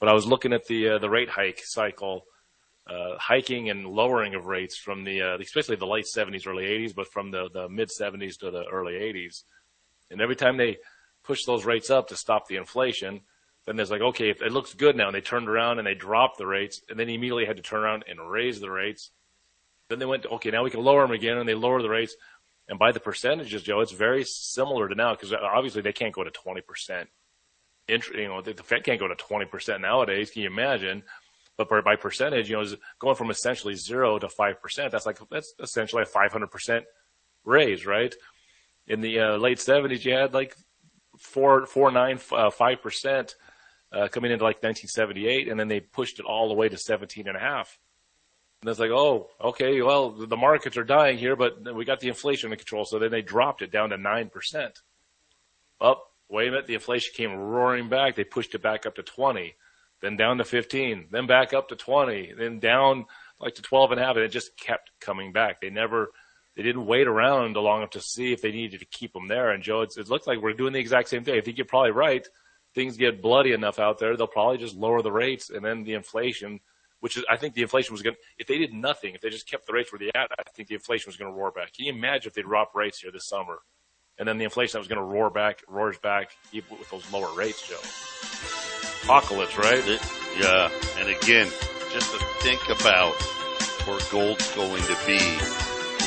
But 0.00 0.08
I 0.08 0.14
was 0.14 0.26
looking 0.26 0.54
at 0.54 0.66
the 0.66 0.90
uh, 0.90 0.98
the 0.98 1.10
rate 1.10 1.28
hike 1.28 1.60
cycle, 1.62 2.22
uh, 2.88 3.18
hiking 3.18 3.68
and 3.68 3.86
lowering 3.86 4.34
of 4.34 4.46
rates 4.46 4.78
from 4.78 5.04
the 5.04 5.20
uh, 5.20 5.38
especially 5.38 5.76
the 5.76 5.86
late 5.86 6.06
70s, 6.06 6.46
early 6.46 6.64
80s, 6.64 6.94
but 6.94 7.12
from 7.12 7.30
the 7.30 7.50
the 7.52 7.68
mid 7.68 7.90
70s 7.90 8.38
to 8.38 8.50
the 8.50 8.64
early 8.72 8.94
80s, 8.94 9.42
and 10.10 10.22
every 10.22 10.36
time 10.36 10.56
they 10.56 10.78
push 11.22 11.44
those 11.44 11.66
rates 11.66 11.90
up 11.90 12.08
to 12.08 12.16
stop 12.16 12.48
the 12.48 12.56
inflation, 12.56 13.20
then 13.66 13.76
there's 13.76 13.90
like, 13.90 14.00
okay, 14.00 14.30
if 14.30 14.40
it 14.40 14.52
looks 14.52 14.72
good 14.72 14.96
now, 14.96 15.08
and 15.08 15.14
they 15.14 15.20
turned 15.20 15.50
around 15.50 15.78
and 15.78 15.86
they 15.86 15.92
dropped 15.92 16.38
the 16.38 16.46
rates, 16.46 16.80
and 16.88 16.98
then 16.98 17.10
immediately 17.10 17.44
had 17.44 17.56
to 17.56 17.62
turn 17.62 17.80
around 17.80 18.04
and 18.08 18.30
raise 18.30 18.58
the 18.58 18.70
rates 18.70 19.10
then 19.88 19.98
they 19.98 20.06
went, 20.06 20.26
okay, 20.26 20.50
now 20.50 20.64
we 20.64 20.70
can 20.70 20.82
lower 20.82 21.02
them 21.02 21.12
again, 21.12 21.38
and 21.38 21.48
they 21.48 21.54
lower 21.54 21.82
the 21.82 21.88
rates. 21.88 22.14
And 22.68 22.78
by 22.78 22.92
the 22.92 23.00
percentages, 23.00 23.62
Joe, 23.62 23.80
it's 23.80 23.92
very 23.92 24.24
similar 24.24 24.88
to 24.88 24.94
now 24.94 25.14
because 25.14 25.32
obviously 25.32 25.82
they 25.82 25.92
can't 25.92 26.14
go 26.14 26.22
to 26.22 26.30
20%. 26.30 27.06
You 27.88 28.28
know, 28.28 28.42
the 28.42 28.52
Fed 28.62 28.84
can't 28.84 29.00
go 29.00 29.08
to 29.08 29.14
20% 29.14 29.80
nowadays. 29.80 30.30
Can 30.30 30.42
you 30.42 30.48
imagine? 30.48 31.02
But 31.56 31.68
by 31.84 31.96
percentage, 31.96 32.50
you 32.50 32.56
know, 32.56 32.66
going 32.98 33.16
from 33.16 33.30
essentially 33.30 33.74
zero 33.74 34.18
to 34.18 34.26
5%, 34.26 34.90
that's 34.90 35.06
like, 35.06 35.18
that's 35.30 35.54
essentially 35.58 36.02
a 36.02 36.06
500% 36.06 36.82
raise, 37.44 37.86
right? 37.86 38.14
In 38.86 39.00
the 39.00 39.18
uh, 39.18 39.36
late 39.38 39.58
70s, 39.58 40.04
you 40.04 40.12
had 40.12 40.34
like 40.34 40.54
four, 41.18 41.66
four, 41.66 41.90
nine, 41.90 42.20
uh, 42.30 42.50
5%, 42.50 43.34
uh, 43.90 44.08
coming 44.08 44.30
into 44.30 44.44
like 44.44 44.62
1978, 44.62 45.48
and 45.48 45.58
then 45.58 45.68
they 45.68 45.80
pushed 45.80 46.20
it 46.20 46.26
all 46.26 46.48
the 46.48 46.54
way 46.54 46.68
to 46.68 46.76
17 46.76 47.26
and 47.26 47.36
a 47.36 47.40
half. 47.40 47.78
And 48.60 48.70
it's 48.70 48.80
like, 48.80 48.90
oh, 48.90 49.28
okay, 49.40 49.80
well, 49.82 50.10
the 50.10 50.36
markets 50.36 50.76
are 50.76 50.84
dying 50.84 51.16
here, 51.16 51.36
but 51.36 51.74
we 51.74 51.84
got 51.84 52.00
the 52.00 52.08
inflation 52.08 52.48
under 52.48 52.56
control. 52.56 52.84
So 52.84 52.98
then 52.98 53.12
they 53.12 53.22
dropped 53.22 53.62
it 53.62 53.70
down 53.70 53.90
to 53.90 53.96
9%. 53.96 54.72
Well, 55.80 56.02
wait 56.28 56.48
a 56.48 56.50
minute. 56.50 56.66
The 56.66 56.74
inflation 56.74 57.12
came 57.14 57.32
roaring 57.32 57.88
back. 57.88 58.16
They 58.16 58.24
pushed 58.24 58.56
it 58.56 58.62
back 58.62 58.84
up 58.84 58.96
to 58.96 59.04
20, 59.04 59.54
then 60.02 60.16
down 60.16 60.38
to 60.38 60.44
15, 60.44 61.06
then 61.12 61.28
back 61.28 61.52
up 61.52 61.68
to 61.68 61.76
20, 61.76 62.34
then 62.36 62.58
down 62.58 63.04
like 63.38 63.54
to 63.54 63.62
12 63.62 63.92
and 63.92 64.00
a 64.00 64.04
half. 64.04 64.16
And 64.16 64.24
it 64.24 64.32
just 64.32 64.58
kept 64.58 64.90
coming 65.00 65.32
back. 65.32 65.60
They 65.60 65.70
never, 65.70 66.08
they 66.56 66.64
didn't 66.64 66.86
wait 66.86 67.06
around 67.06 67.54
long 67.54 67.78
enough 67.78 67.90
to 67.90 68.00
see 68.00 68.32
if 68.32 68.42
they 68.42 68.50
needed 68.50 68.80
to 68.80 68.86
keep 68.86 69.12
them 69.12 69.28
there. 69.28 69.52
And 69.52 69.62
Joe, 69.62 69.82
it 69.82 70.08
looks 70.08 70.26
like 70.26 70.42
we're 70.42 70.52
doing 70.52 70.72
the 70.72 70.80
exact 70.80 71.10
same 71.10 71.22
thing. 71.22 71.36
I 71.36 71.42
think 71.42 71.58
you're 71.58 71.64
probably 71.64 71.92
right. 71.92 72.26
Things 72.74 72.96
get 72.96 73.22
bloody 73.22 73.52
enough 73.52 73.78
out 73.78 74.00
there. 74.00 74.16
They'll 74.16 74.26
probably 74.26 74.58
just 74.58 74.74
lower 74.74 75.00
the 75.00 75.12
rates 75.12 75.48
and 75.48 75.64
then 75.64 75.84
the 75.84 75.94
inflation– 75.94 76.58
which 77.00 77.16
is 77.16 77.24
I 77.30 77.36
think 77.36 77.54
the 77.54 77.62
inflation 77.62 77.92
was 77.92 78.02
going 78.02 78.14
to, 78.14 78.20
if 78.38 78.46
they 78.46 78.58
did 78.58 78.72
nothing, 78.72 79.14
if 79.14 79.20
they 79.20 79.30
just 79.30 79.48
kept 79.48 79.66
the 79.66 79.72
rates 79.72 79.92
where 79.92 79.98
they 79.98 80.10
at, 80.14 80.28
I 80.38 80.42
think 80.54 80.68
the 80.68 80.74
inflation 80.74 81.08
was 81.08 81.16
going 81.16 81.30
to 81.30 81.36
roar 81.36 81.50
back. 81.50 81.72
Can 81.72 81.86
you 81.86 81.92
imagine 81.92 82.28
if 82.28 82.34
they 82.34 82.42
dropped 82.42 82.74
rates 82.74 83.00
here 83.00 83.10
this 83.12 83.26
summer? 83.26 83.58
And 84.18 84.26
then 84.26 84.38
the 84.38 84.44
inflation 84.44 84.80
was 84.80 84.88
going 84.88 84.98
to 84.98 85.04
roar 85.04 85.30
back, 85.30 85.62
roars 85.68 85.98
back, 85.98 86.30
even 86.52 86.78
with 86.78 86.90
those 86.90 87.10
lower 87.12 87.32
rates, 87.36 87.68
Joe. 87.68 87.78
Apocalypse, 89.04 89.56
right? 89.56 89.86
It, 89.86 90.00
yeah. 90.38 90.70
And 90.98 91.08
again, 91.08 91.46
just 91.92 92.12
to 92.12 92.18
think 92.40 92.68
about 92.68 93.14
where 93.86 94.00
gold's 94.10 94.50
going 94.56 94.82
to 94.82 94.96
be 95.06 95.20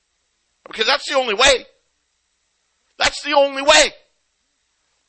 Because 0.67 0.87
that's 0.87 1.09
the 1.09 1.19
only 1.19 1.35
way. 1.35 1.67
That's 2.99 3.23
the 3.23 3.35
only 3.35 3.63
way. 3.63 3.93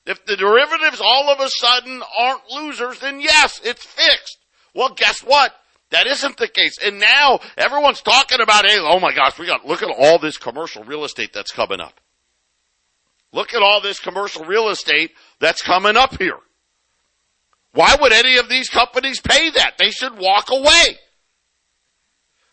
If 0.05 0.25
the 0.25 0.35
derivatives 0.35 0.99
all 0.99 1.29
of 1.29 1.39
a 1.39 1.49
sudden 1.49 2.01
aren't 2.19 2.49
losers, 2.49 2.99
then 2.99 3.21
yes, 3.21 3.61
it's 3.63 3.85
fixed. 3.85 4.39
Well, 4.73 4.93
guess 4.95 5.21
what? 5.21 5.53
That 5.91 6.07
isn't 6.07 6.37
the 6.37 6.47
case. 6.47 6.77
And 6.83 6.99
now 6.99 7.39
everyone's 7.57 8.01
talking 8.01 8.41
about, 8.41 8.65
hey, 8.65 8.77
oh 8.79 8.99
my 8.99 9.13
gosh, 9.13 9.37
we 9.37 9.45
got, 9.45 9.65
look 9.67 9.83
at 9.83 9.93
all 9.95 10.17
this 10.17 10.37
commercial 10.37 10.83
real 10.83 11.03
estate 11.03 11.31
that's 11.33 11.51
coming 11.51 11.79
up. 11.79 11.99
Look 13.33 13.53
at 13.53 13.61
all 13.61 13.81
this 13.81 13.99
commercial 13.99 14.45
real 14.45 14.69
estate 14.69 15.11
that's 15.39 15.61
coming 15.61 15.97
up 15.97 16.17
here. 16.17 16.39
Why 17.73 17.95
would 18.01 18.11
any 18.11 18.37
of 18.37 18.49
these 18.49 18.69
companies 18.69 19.21
pay 19.21 19.51
that? 19.51 19.75
They 19.77 19.91
should 19.91 20.17
walk 20.17 20.49
away. 20.49 20.97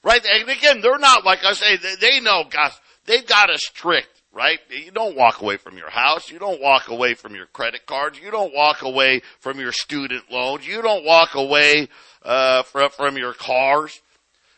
Right? 0.09 0.25
And 0.25 0.49
again, 0.49 0.81
they're 0.81 0.99
not, 0.99 1.27
like 1.27 1.45
I 1.45 1.53
say, 1.53 1.77
they, 1.77 1.95
they 1.97 2.21
know, 2.21 2.45
gosh, 2.49 2.73
they've 3.05 3.27
got 3.27 3.51
us 3.51 3.61
tricked, 3.61 4.23
right? 4.33 4.59
You 4.71 4.91
don't 4.91 5.15
walk 5.15 5.43
away 5.43 5.59
from 5.59 5.77
your 5.77 5.91
house. 5.91 6.31
You 6.31 6.39
don't 6.39 6.63
walk 6.63 6.89
away 6.89 7.13
from 7.13 7.35
your 7.35 7.45
credit 7.45 7.85
cards. 7.85 8.19
You 8.19 8.31
don't 8.31 8.55
walk 8.55 8.81
away 8.81 9.21
from 9.41 9.61
your 9.61 9.71
student 9.71 10.31
loans. 10.31 10.67
You 10.67 10.81
don't 10.81 11.05
walk 11.05 11.35
away, 11.35 11.89
uh, 12.23 12.63
from, 12.63 12.89
from 12.89 13.19
your 13.19 13.35
cars. 13.35 14.01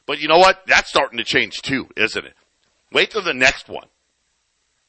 But 0.07 0.21
you 0.21 0.29
know 0.29 0.39
what? 0.39 0.63
That's 0.69 0.89
starting 0.89 1.19
to 1.19 1.25
change 1.25 1.63
too, 1.63 1.89
isn't 1.97 2.25
it? 2.25 2.35
Wait 2.93 3.11
till 3.11 3.23
the 3.23 3.35
next 3.35 3.69
one. 3.69 3.89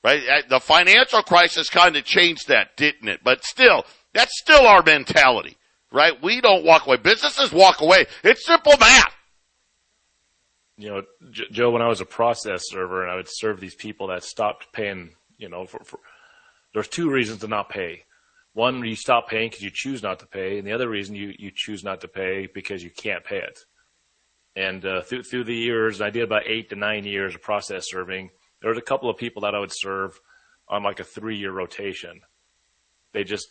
Right? 0.04 0.21
Uh, 0.30 0.41
the 0.47 0.60
financial 0.60 1.24
crisis 1.24 1.71
kind 1.71 1.95
of 1.95 2.04
changed 2.04 2.50
that, 2.50 2.78
didn't 2.78 3.08
it? 3.08 3.21
But 3.24 3.43
still, 3.45 3.84
that's 4.13 4.38
still 4.39 4.67
our 4.67 4.84
mentality, 4.84 5.58
right? 5.91 6.21
We 6.21 6.39
don't 6.39 6.63
walk 6.63 6.86
away. 6.86 6.97
Businesses 6.97 7.52
walk 7.52 7.82
away. 7.82 8.06
It's 8.24 8.45
simple 8.45 8.74
math 8.80 9.15
you 10.82 10.89
know, 10.89 11.02
J- 11.30 11.48
Joe, 11.52 11.72
when 11.72 11.82
I 11.82 11.88
was 11.88 12.02
a 12.02 12.06
process 12.06 12.63
server 12.67 13.04
and 13.04 13.12
I 13.12 13.15
would 13.15 13.30
serve 13.30 13.60
these 13.60 13.76
people 13.76 14.08
that 14.08 14.24
stopped 14.24 14.74
paying, 14.74 15.12
you 15.38 15.50
know, 15.50 15.65
for, 15.65 15.84
for 15.84 16.00
there's 16.74 16.88
two 16.88 17.10
reasons 17.10 17.41
to 17.41 17.48
not 17.48 17.70
pay. 17.70 18.06
One, 18.54 18.84
you 18.84 18.96
stop 18.96 19.30
paying 19.30 19.50
because 19.50 19.63
you 19.63 19.72
choose 19.74 20.04
not 20.04 20.20
to 20.20 20.26
pay, 20.26 20.58
and 20.58 20.67
the 20.67 20.74
other 20.74 20.89
reason 20.89 21.15
you, 21.15 21.34
you 21.38 21.52
choose 21.54 21.84
not 21.84 22.02
to 22.02 22.08
pay 22.08 22.50
because 22.54 22.84
you 22.84 22.89
can't 22.89 23.24
pay 23.24 23.38
it. 23.38 23.60
And 24.56 24.86
uh, 24.86 25.02
through 25.04 25.24
through 25.24 25.46
the 25.46 25.56
years, 25.56 26.02
I 26.02 26.10
did 26.10 26.24
about 26.24 26.48
eight 26.48 26.70
to 26.70 26.76
nine 26.76 27.06
years 27.06 27.34
of 27.34 27.41
process 27.41 27.89
serving. 27.89 28.30
There 28.62 28.70
was 28.70 28.78
a 28.78 28.82
couple 28.82 29.10
of 29.10 29.15
people 29.15 29.44
that 29.44 29.56
I 29.56 29.60
would 29.60 29.72
serve 29.72 30.20
on 30.67 30.84
like 30.84 31.00
a 31.00 31.06
three 31.06 31.38
year 31.38 31.52
rotation. 31.52 32.20
They 33.13 33.24
just 33.24 33.48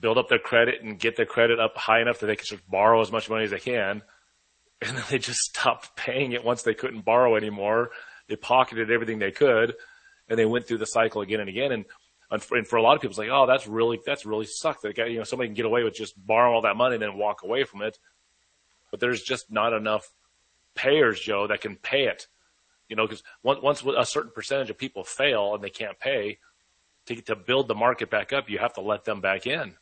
build 0.00 0.18
up 0.18 0.28
their 0.28 0.38
credit 0.38 0.82
and 0.82 0.98
get 0.98 1.16
their 1.16 1.26
credit 1.26 1.58
up 1.58 1.76
high 1.76 2.02
enough 2.02 2.20
that 2.20 2.26
they 2.26 2.36
can 2.36 2.46
just 2.46 2.68
borrow 2.68 3.00
as 3.00 3.10
much 3.10 3.30
money 3.30 3.44
as 3.44 3.50
they 3.50 3.58
can 3.58 4.02
and 4.82 4.96
then 4.96 5.04
they 5.10 5.18
just 5.18 5.40
stopped 5.40 5.96
paying 5.96 6.32
it 6.32 6.44
once 6.44 6.62
they 6.62 6.74
couldn't 6.74 7.04
borrow 7.04 7.36
anymore. 7.36 7.90
They 8.28 8.36
pocketed 8.36 8.90
everything 8.90 9.18
they 9.18 9.30
could, 9.30 9.74
and 10.28 10.38
they 10.38 10.46
went 10.46 10.66
through 10.66 10.78
the 10.78 10.86
cycle 10.86 11.22
again 11.22 11.40
and 11.40 11.48
again. 11.48 11.72
And 11.72 11.84
and 12.30 12.66
for 12.66 12.76
a 12.76 12.82
lot 12.82 12.94
of 12.94 13.02
people, 13.02 13.10
it's 13.10 13.18
like, 13.18 13.28
oh, 13.30 13.46
that's 13.46 13.66
really 13.66 14.00
that's 14.04 14.24
really 14.24 14.46
sucked. 14.46 14.82
That 14.82 14.96
you 14.96 15.18
know 15.18 15.24
somebody 15.24 15.48
can 15.48 15.54
get 15.54 15.66
away 15.66 15.84
with 15.84 15.94
just 15.94 16.14
borrowing 16.16 16.54
all 16.54 16.62
that 16.62 16.76
money 16.76 16.94
and 16.94 17.02
then 17.02 17.16
walk 17.16 17.42
away 17.42 17.64
from 17.64 17.82
it. 17.82 17.98
But 18.90 19.00
there's 19.00 19.22
just 19.22 19.50
not 19.50 19.72
enough 19.72 20.06
payers, 20.74 21.20
Joe, 21.20 21.46
that 21.48 21.60
can 21.60 21.76
pay 21.76 22.04
it. 22.04 22.26
You 22.88 22.96
know, 22.96 23.06
because 23.06 23.22
once 23.42 23.82
a 23.82 24.04
certain 24.04 24.32
percentage 24.34 24.70
of 24.70 24.76
people 24.76 25.04
fail 25.04 25.54
and 25.54 25.64
they 25.64 25.70
can't 25.70 25.98
pay, 25.98 26.38
to 27.06 27.20
to 27.22 27.36
build 27.36 27.68
the 27.68 27.74
market 27.74 28.10
back 28.10 28.32
up, 28.32 28.50
you 28.50 28.58
have 28.58 28.74
to 28.74 28.80
let 28.80 29.04
them 29.04 29.20
back 29.20 29.46
in. 29.46 29.74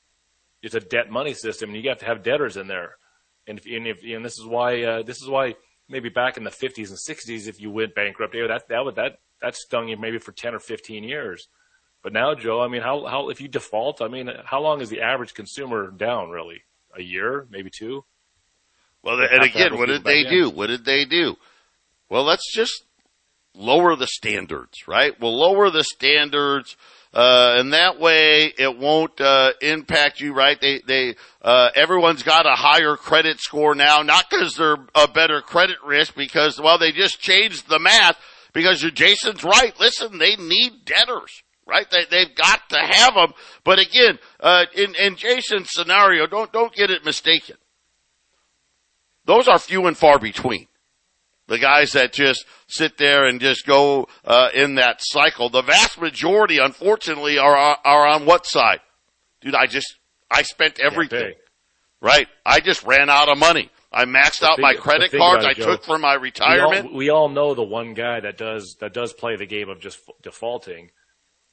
It's 0.63 0.75
a 0.75 0.81
debt 0.81 1.11
money 1.11 1.35
system, 1.35 1.71
and 1.71 1.83
you 1.83 1.89
have 1.89 1.99
to 1.99 2.05
have 2.05 2.23
debtors 2.23 2.57
in 2.57 2.67
there. 2.67 2.97
And 3.47 3.59
if, 3.59 3.67
and, 3.67 3.87
if, 3.87 4.03
and 4.05 4.25
this 4.25 4.39
is 4.39 4.47
why 4.47 4.83
uh, 4.83 5.03
this 5.03 5.21
is 5.21 5.29
why 5.29 5.55
maybe 5.89 6.09
back 6.09 6.37
in 6.37 6.45
the 6.45 6.51
50s 6.51 6.89
and 6.89 6.99
60s, 6.99 7.49
if 7.49 7.61
you 7.61 7.71
went 7.71 7.95
bankrupt, 7.95 8.35
that 8.35 8.69
that 8.69 8.85
would 8.85 8.97
that 8.97 9.19
that 9.43 9.57
stung 9.57 9.89
you 9.89 9.97
maybe 9.97 10.19
for 10.19 10.33
10 10.33 10.55
or 10.55 10.61
15 10.61 11.05
years. 11.05 11.49
But 12.03 12.13
now, 12.13 12.35
Joe, 12.35 12.61
I 12.61 12.69
mean, 12.69 12.83
how 12.83 13.05
how 13.07 13.29
if 13.29 13.41
you 13.41 13.49
default, 13.49 14.01
I 14.01 14.09
mean, 14.09 14.31
how 14.45 14.61
long 14.61 14.81
is 14.81 14.89
the 14.89 15.01
average 15.01 15.35
consumer 15.35 15.91
down? 15.91 16.31
Really, 16.31 16.63
a 16.97 17.03
year, 17.03 17.47
maybe 17.51 17.71
two. 17.71 18.05
Well, 19.03 19.19
and 19.21 19.43
again, 19.43 19.77
what 19.77 19.87
did 19.87 20.05
they 20.05 20.25
do? 20.25 20.51
What 20.51 20.69
did 20.69 20.85
they 20.85 21.05
do? 21.05 21.37
Well, 22.09 22.25
let's 22.25 22.53
just 22.53 22.85
lower 23.55 23.97
the 23.97 24.07
standards, 24.07 24.87
right? 24.87 25.19
We'll 25.21 25.39
lower 25.39 25.71
the 25.71 25.85
standards 25.85 26.77
uh, 27.13 27.57
and 27.59 27.73
that 27.73 27.99
way 27.99 28.53
it 28.57 28.79
won't 28.79 29.21
uh, 29.21 29.53
impact 29.61 30.21
you, 30.21 30.33
right? 30.33 30.61
They 30.61 30.81
they 30.87 31.17
uh, 31.43 31.71
everyone's 31.75 32.23
got 32.23 32.47
a 32.47 32.55
higher 32.55 32.97
credit 32.97 33.41
score 33.41 33.75
now, 33.75 34.03
not 34.03 34.31
because 34.31 34.55
they're 34.55 34.79
a 34.95 35.09
better 35.09 35.41
credit 35.41 35.79
risk, 35.85 36.15
because 36.15 36.61
well 36.61 36.79
they 36.79 36.93
just 36.93 37.21
changed 37.21 37.69
the 37.69 37.79
math. 37.81 38.17
Because 38.53 38.81
Jason's 38.81 39.45
right. 39.45 39.79
Listen, 39.79 40.19
they 40.19 40.35
need 40.37 40.85
debtors, 40.85 41.43
right? 41.67 41.89
They 41.91 42.05
they've 42.11 42.35
got 42.35 42.69
to 42.71 42.79
have 42.79 43.15
them. 43.15 43.33
But 43.65 43.79
again, 43.79 44.19
uh, 44.41 44.67
in 44.75 44.95
in 44.97 45.17
Jason's 45.17 45.71
scenario, 45.71 46.27
don't 46.27 46.53
don't 46.53 46.75
get 46.75 46.91
it 46.91 47.05
mistaken. 47.05 47.57
Those 49.25 49.47
are 49.47 49.59
few 49.59 49.87
and 49.87 49.97
far 49.97 50.19
between. 50.19 50.67
The 51.51 51.59
guys 51.59 51.95
that 51.95 52.13
just 52.13 52.47
sit 52.69 52.97
there 52.97 53.25
and 53.25 53.41
just 53.41 53.67
go 53.67 54.07
uh, 54.25 54.51
in 54.55 54.77
that 54.77 54.99
cycle. 55.01 55.51
The 55.51 55.63
vast 55.63 56.01
majority, 56.01 56.59
unfortunately, 56.59 57.39
are 57.39 57.57
are 57.57 58.07
on 58.07 58.25
what 58.25 58.47
side? 58.47 58.79
Dude, 59.41 59.57
I 59.57 59.67
just 59.67 59.97
I 60.31 60.43
spent 60.43 60.79
everything. 60.79 61.35
Right? 62.01 62.29
I 62.47 62.61
just 62.61 62.85
ran 62.85 63.11
out 63.11 63.29
of 63.29 63.37
money. 63.37 63.69
I 63.93 64.05
maxed 64.05 64.45
out 64.45 64.61
my 64.61 64.75
credit 64.75 65.11
cards 65.11 65.45
I 65.45 65.55
took 65.55 65.83
for 65.83 65.99
my 65.99 66.15
retirement. 66.15 66.85
We 66.85 66.91
all, 66.91 66.97
we 66.97 67.11
all, 67.11 67.29
know 67.29 67.55
the 67.55 67.65
one 67.65 67.95
guy 67.95 68.21
that 68.21 68.39
does 68.39 68.77
that 68.79 68.95
does 68.95 69.13
play 69.13 69.35
the 69.35 69.45
game 69.45 69.69
of 69.69 69.81
just 69.81 69.99
defaulting, 70.23 70.93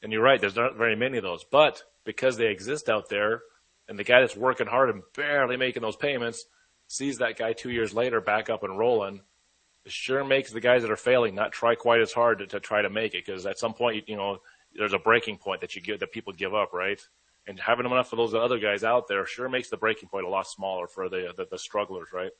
and 0.03 0.11
you're 0.11 0.21
right. 0.21 0.39
There's 0.39 0.55
not 0.55 0.77
very 0.77 0.95
many 0.95 1.17
of 1.17 1.23
those, 1.23 1.43
but 1.43 1.81
because 2.05 2.37
they 2.37 2.51
exist 2.51 2.87
out 2.87 3.09
there, 3.09 3.41
and 3.89 3.97
the 3.97 4.03
guy 4.03 4.21
that's 4.21 4.37
working 4.37 4.67
hard 4.67 4.91
and 4.91 5.01
barely 5.15 5.57
making 5.57 5.81
those 5.81 5.95
payments 5.95 6.45
sees 6.87 7.17
that 7.17 7.35
guy 7.35 7.53
two 7.53 7.71
years 7.71 7.95
later 7.95 8.21
back 8.21 8.47
up 8.51 8.61
and 8.61 8.77
rolling, 8.77 9.21
sure 9.87 10.23
makes 10.23 10.51
the 10.51 10.61
guys 10.61 10.81
that 10.81 10.91
are 10.91 10.97
failing 10.97 11.35
not 11.35 11.51
try 11.51 11.75
quite 11.75 12.01
as 12.01 12.13
hard 12.13 12.39
to, 12.39 12.47
to 12.47 12.59
try 12.59 12.81
to 12.81 12.89
make 12.89 13.13
it 13.13 13.25
because 13.25 13.45
at 13.45 13.59
some 13.59 13.73
point, 13.73 14.07
you 14.07 14.15
know, 14.15 14.39
there's 14.75 14.93
a 14.93 14.99
breaking 14.99 15.37
point 15.37 15.61
that 15.61 15.75
you 15.75 15.81
give 15.81 15.99
that 15.99 16.11
people 16.11 16.33
give 16.33 16.53
up, 16.53 16.73
right? 16.73 16.99
and 17.47 17.59
having 17.59 17.85
enough 17.85 18.11
of 18.11 18.17
those 18.17 18.35
other 18.35 18.59
guys 18.59 18.83
out 18.83 19.07
there 19.07 19.25
sure 19.25 19.49
makes 19.49 19.69
the 19.69 19.77
breaking 19.77 20.09
point 20.09 20.25
a 20.25 20.29
lot 20.29 20.45
smaller 20.45 20.87
for 20.87 21.09
the 21.09 21.33
the, 21.35 21.47
the 21.49 21.57
strugglers, 21.57 22.09
right? 22.13 22.31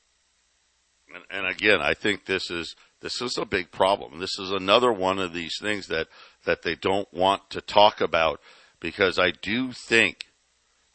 And, 1.14 1.24
and, 1.30 1.46
again, 1.46 1.80
I 1.80 1.94
think 1.94 2.26
this 2.26 2.50
is 2.50 2.76
this 3.00 3.22
is 3.22 3.38
a 3.38 3.46
big 3.46 3.70
problem. 3.70 4.20
This 4.20 4.38
is 4.38 4.50
another 4.50 4.92
one 4.92 5.18
of 5.18 5.32
these 5.32 5.56
things 5.60 5.86
that 5.86 6.08
that 6.44 6.62
they 6.62 6.74
don't 6.74 7.12
want 7.12 7.48
to 7.50 7.62
talk 7.62 8.02
about 8.02 8.40
because 8.78 9.18
I 9.18 9.30
do 9.30 9.72
think 9.72 10.26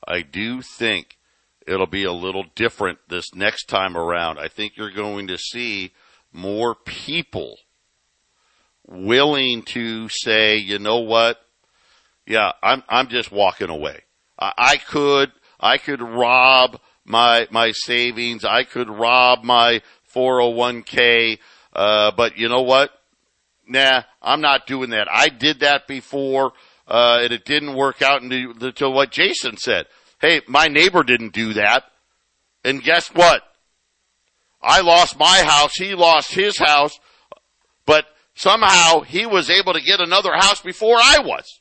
I 0.07 0.21
do 0.21 0.61
think 0.61 1.17
it'll 1.65 1.87
be 1.87 2.03
a 2.03 2.13
little 2.13 2.45
different 2.55 2.99
this 3.09 3.33
next 3.33 3.65
time 3.65 3.97
around. 3.97 4.37
I 4.37 4.49
think 4.49 4.77
you're 4.77 4.91
going 4.91 5.27
to 5.27 5.37
see 5.37 5.93
more 6.33 6.75
people 6.75 7.57
willing 8.87 9.61
to 9.63 10.09
say, 10.09 10.57
you 10.57 10.79
know 10.79 10.99
what, 10.99 11.37
yeah, 12.25 12.51
I'm 12.61 12.83
I'm 12.89 13.07
just 13.07 13.31
walking 13.31 13.69
away. 13.69 14.01
I, 14.39 14.53
I 14.57 14.77
could 14.77 15.31
I 15.59 15.77
could 15.77 16.01
rob 16.01 16.79
my 17.05 17.47
my 17.51 17.71
savings. 17.71 18.45
I 18.45 18.63
could 18.63 18.89
rob 18.89 19.43
my 19.43 19.81
401k. 20.13 21.39
Uh, 21.73 22.11
but 22.11 22.37
you 22.37 22.49
know 22.49 22.61
what? 22.61 22.91
Nah, 23.67 24.03
I'm 24.21 24.41
not 24.41 24.67
doing 24.67 24.91
that. 24.91 25.07
I 25.11 25.29
did 25.29 25.61
that 25.61 25.87
before, 25.87 26.53
uh, 26.87 27.19
and 27.21 27.33
it 27.33 27.45
didn't 27.45 27.75
work 27.75 28.01
out 28.01 28.21
until 28.21 28.93
what 28.93 29.11
Jason 29.11 29.57
said. 29.57 29.85
Hey, 30.19 30.41
my 30.47 30.67
neighbor 30.67 31.03
didn't 31.03 31.33
do 31.33 31.53
that. 31.53 31.83
And 32.65 32.83
guess 32.83 33.07
what? 33.09 33.41
I 34.63 34.81
lost 34.81 35.19
my 35.19 35.43
house. 35.43 35.75
He 35.75 35.93
lost 35.93 36.33
his 36.33 36.57
house, 36.57 36.99
but 37.85 38.05
somehow 38.33 39.01
he 39.01 39.25
was 39.25 39.49
able 39.49 39.73
to 39.73 39.81
get 39.81 39.99
another 39.99 40.33
house 40.33 40.61
before 40.61 40.97
I 40.97 41.19
was. 41.19 41.59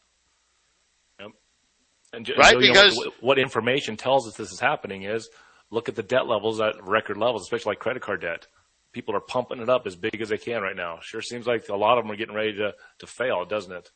And, 2.14 2.30
right? 2.36 2.58
because 2.58 2.94
know, 2.96 3.10
what 3.20 3.38
information 3.38 3.96
tells 3.96 4.28
us 4.28 4.34
this 4.34 4.52
is 4.52 4.60
happening 4.60 5.04
is 5.04 5.30
look 5.70 5.88
at 5.88 5.96
the 5.96 6.02
debt 6.02 6.26
levels 6.26 6.60
at 6.60 6.74
record 6.82 7.16
levels, 7.16 7.42
especially 7.42 7.70
like 7.70 7.78
credit 7.78 8.02
card 8.02 8.20
debt. 8.20 8.46
People 8.92 9.16
are 9.16 9.20
pumping 9.20 9.60
it 9.60 9.70
up 9.70 9.86
as 9.86 9.96
big 9.96 10.20
as 10.20 10.28
they 10.28 10.36
can 10.36 10.60
right 10.60 10.76
now. 10.76 10.98
Sure 11.00 11.22
seems 11.22 11.46
like 11.46 11.70
a 11.70 11.76
lot 11.76 11.96
of 11.96 12.04
them 12.04 12.12
are 12.12 12.16
getting 12.16 12.34
ready 12.34 12.52
to, 12.56 12.74
to 12.98 13.06
fail, 13.06 13.46
doesn't 13.46 13.72
it? 13.72 13.90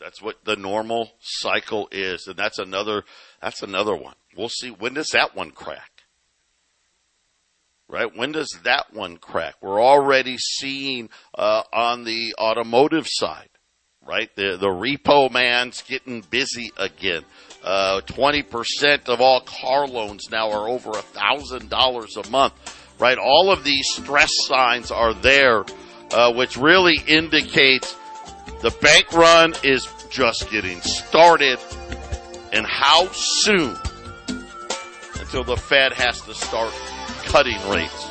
That's 0.00 0.20
what 0.20 0.44
the 0.44 0.56
normal 0.56 1.12
cycle 1.20 1.88
is, 1.92 2.26
and 2.26 2.36
that's 2.36 2.58
another 2.58 3.04
that's 3.40 3.62
another 3.62 3.94
one. 3.94 4.14
We'll 4.36 4.48
see 4.48 4.70
when 4.70 4.94
does 4.94 5.10
that 5.12 5.36
one 5.36 5.50
crack. 5.50 5.99
Right? 7.90 8.16
When 8.16 8.30
does 8.30 8.56
that 8.62 8.94
one 8.94 9.16
crack? 9.16 9.56
We're 9.60 9.82
already 9.82 10.38
seeing 10.38 11.10
uh, 11.36 11.64
on 11.72 12.04
the 12.04 12.36
automotive 12.38 13.06
side 13.08 13.48
right? 14.06 14.34
The 14.34 14.56
the 14.56 14.66
repo 14.66 15.30
man's 15.30 15.82
getting 15.82 16.22
busy 16.22 16.72
again. 16.76 17.22
Uh, 17.62 18.00
twenty 18.02 18.40
uh, 18.40 18.50
percent 18.50 19.08
of 19.08 19.20
all 19.20 19.40
car 19.40 19.86
loans 19.86 20.28
now 20.30 20.50
are 20.50 20.68
over 20.68 20.90
a 20.90 21.02
thousand 21.02 21.70
dollars 21.70 22.16
a 22.16 22.28
month, 22.30 22.54
right? 22.98 23.18
All 23.18 23.52
of 23.52 23.64
these 23.64 23.86
stress 23.92 24.30
signs 24.46 24.90
are 24.90 25.14
there, 25.14 25.64
uh, 26.12 26.32
which 26.32 26.56
really 26.56 26.96
indicates 27.06 27.96
the 28.62 28.74
bank 28.82 29.12
run 29.12 29.54
is 29.62 29.86
just 30.10 30.50
getting 30.50 30.80
started, 30.80 31.58
and 32.52 32.66
how 32.66 33.06
soon 33.12 33.76
until 35.20 35.44
the 35.44 35.56
Fed 35.56 35.92
has 35.92 36.20
to 36.22 36.34
start 36.34 36.72
cutting 37.24 37.58
rates. 37.68 38.08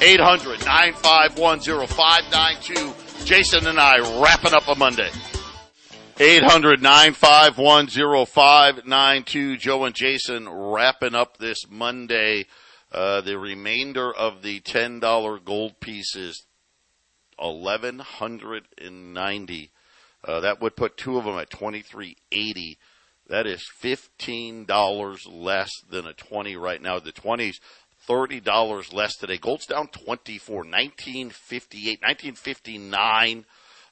800 0.00 0.64
951 0.64 1.60
0592 1.60 3.24
Jason 3.24 3.66
and 3.66 3.78
I 3.78 4.22
wrapping 4.22 4.54
up 4.54 4.66
a 4.68 4.74
Monday. 4.74 5.10
800 6.18 6.82
951 6.82 7.88
0592. 8.26 9.56
Joe 9.58 9.84
and 9.84 9.94
Jason 9.94 10.48
wrapping 10.48 11.14
up 11.14 11.36
this 11.36 11.68
Monday. 11.68 12.46
Uh, 12.90 13.20
the 13.20 13.38
remainder 13.38 14.10
of 14.12 14.42
the 14.42 14.60
$10 14.60 15.44
gold 15.44 15.78
pieces, 15.78 16.46
1190 17.36 19.70
uh, 20.24 20.40
That 20.40 20.62
would 20.62 20.74
put 20.74 20.96
two 20.96 21.18
of 21.18 21.24
them 21.24 21.38
at 21.38 21.50
2380 21.50 22.78
That 23.28 23.46
is 23.46 23.62
$15 23.82 25.18
less 25.30 25.70
than 25.88 26.06
a 26.06 26.14
20 26.14 26.56
right 26.56 26.80
now. 26.80 26.98
The 26.98 27.12
20s 27.12 27.60
$30 28.08 28.92
less 28.92 29.16
today. 29.16 29.38
Gold's 29.38 29.66
down 29.66 29.88
24, 29.88 30.56
1958, 30.56 32.00
1959, 32.00 33.44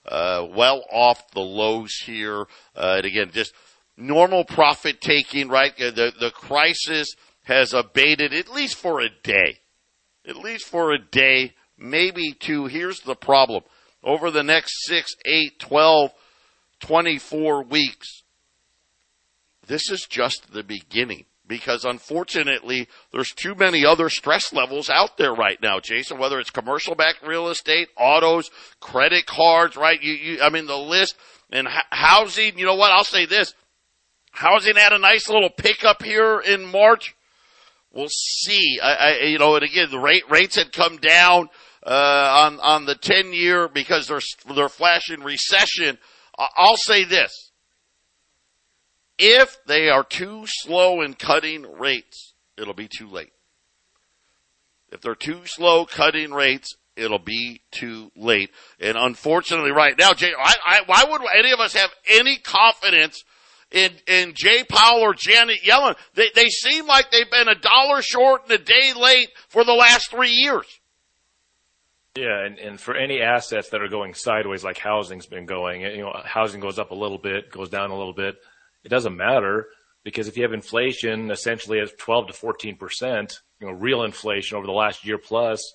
uh, 0.06 0.46
well 0.54 0.84
off 0.90 1.30
the 1.32 1.40
lows 1.40 1.94
here. 2.04 2.46
Uh, 2.74 2.94
and 2.96 3.04
again, 3.06 3.30
just 3.32 3.52
normal 3.96 4.44
profit 4.44 5.00
taking, 5.00 5.48
right? 5.48 5.76
The, 5.76 6.12
the 6.18 6.30
crisis 6.30 7.14
has 7.44 7.74
abated 7.74 8.32
at 8.32 8.48
least 8.48 8.76
for 8.76 9.00
a 9.00 9.08
day. 9.22 9.58
At 10.26 10.36
least 10.36 10.66
for 10.66 10.92
a 10.92 10.98
day, 10.98 11.54
maybe 11.78 12.32
two. 12.32 12.66
Here's 12.66 13.00
the 13.00 13.14
problem. 13.14 13.62
Over 14.02 14.30
the 14.30 14.42
next 14.42 14.86
six, 14.86 15.14
eight, 15.24 15.58
12, 15.58 16.12
24 16.80 17.64
weeks, 17.64 18.22
this 19.66 19.90
is 19.90 20.06
just 20.08 20.52
the 20.52 20.62
beginning 20.62 21.26
because 21.46 21.84
unfortunately 21.84 22.88
there's 23.12 23.30
too 23.30 23.54
many 23.54 23.84
other 23.84 24.08
stress 24.08 24.52
levels 24.52 24.90
out 24.90 25.16
there 25.16 25.32
right 25.32 25.60
now, 25.62 25.80
Jason, 25.80 26.18
whether 26.18 26.38
it's 26.40 26.50
commercial 26.50 26.94
backed 26.94 27.26
real 27.26 27.48
estate, 27.48 27.88
autos, 27.96 28.50
credit 28.80 29.26
cards, 29.26 29.76
right? 29.76 30.02
You, 30.02 30.12
you, 30.12 30.42
I 30.42 30.50
mean, 30.50 30.66
the 30.66 30.76
list 30.76 31.16
and 31.50 31.68
housing, 31.90 32.58
you 32.58 32.66
know 32.66 32.74
what? 32.74 32.92
I'll 32.92 33.04
say 33.04 33.26
this. 33.26 33.54
Housing 34.32 34.76
had 34.76 34.92
a 34.92 34.98
nice 34.98 35.28
little 35.28 35.50
pickup 35.50 36.02
here 36.02 36.40
in 36.40 36.64
March. 36.66 37.14
We'll 37.92 38.08
see. 38.10 38.78
I, 38.82 38.94
I 38.94 39.24
you 39.26 39.38
know, 39.38 39.54
and 39.54 39.64
again, 39.64 39.90
the 39.90 39.98
rate, 39.98 40.28
rates 40.28 40.56
had 40.56 40.72
come 40.72 40.98
down, 40.98 41.48
uh, 41.86 42.48
on, 42.48 42.60
on 42.60 42.84
the 42.84 42.96
10 42.96 43.32
year 43.32 43.68
because 43.68 44.08
they're, 44.08 44.20
they're 44.54 44.68
flashing 44.68 45.20
recession. 45.20 45.98
I'll 46.36 46.76
say 46.76 47.04
this 47.04 47.45
if 49.18 49.64
they 49.66 49.88
are 49.88 50.04
too 50.04 50.44
slow 50.46 51.00
in 51.02 51.14
cutting 51.14 51.62
rates, 51.78 52.34
it'll 52.56 52.74
be 52.74 52.88
too 52.88 53.08
late. 53.08 53.32
If 54.92 55.00
they're 55.00 55.14
too 55.14 55.40
slow 55.44 55.86
cutting 55.86 56.32
rates, 56.32 56.76
it'll 56.96 57.18
be 57.18 57.62
too 57.70 58.10
late. 58.16 58.50
And 58.80 58.96
unfortunately, 58.96 59.72
right 59.72 59.96
now, 59.98 60.12
Jay, 60.12 60.32
I, 60.38 60.54
I, 60.64 60.80
why 60.86 61.04
would 61.08 61.22
any 61.36 61.52
of 61.52 61.60
us 61.60 61.74
have 61.74 61.90
any 62.08 62.36
confidence 62.36 63.24
in, 63.70 63.92
in 64.06 64.32
Jay 64.34 64.64
Powell 64.64 65.00
or 65.00 65.14
Janet 65.14 65.58
Yellen? 65.64 65.96
They, 66.14 66.28
they 66.34 66.48
seem 66.48 66.86
like 66.86 67.10
they've 67.10 67.30
been 67.30 67.48
a 67.48 67.54
dollar 67.54 68.02
short 68.02 68.44
and 68.44 68.52
a 68.52 68.58
day 68.58 68.92
late 68.96 69.30
for 69.48 69.64
the 69.64 69.74
last 69.74 70.10
three 70.10 70.30
years. 70.30 70.66
Yeah, 72.16 72.46
and, 72.46 72.58
and 72.58 72.80
for 72.80 72.96
any 72.96 73.20
assets 73.20 73.68
that 73.70 73.82
are 73.82 73.88
going 73.88 74.14
sideways, 74.14 74.64
like 74.64 74.78
housing's 74.78 75.26
been 75.26 75.44
going, 75.44 75.82
you 75.82 75.98
know, 75.98 76.18
housing 76.24 76.60
goes 76.60 76.78
up 76.78 76.90
a 76.90 76.94
little 76.94 77.18
bit, 77.18 77.50
goes 77.50 77.68
down 77.68 77.90
a 77.90 77.96
little 77.96 78.14
bit 78.14 78.36
it 78.86 78.88
doesn't 78.88 79.16
matter 79.16 79.66
because 80.04 80.28
if 80.28 80.36
you 80.36 80.44
have 80.44 80.52
inflation 80.52 81.32
essentially 81.32 81.80
at 81.80 81.98
12 81.98 82.28
to 82.28 82.32
14 82.32 82.76
percent, 82.76 83.40
you 83.60 83.66
know, 83.66 83.72
real 83.72 84.04
inflation 84.04 84.56
over 84.56 84.64
the 84.64 84.72
last 84.72 85.04
year 85.04 85.18
plus, 85.18 85.74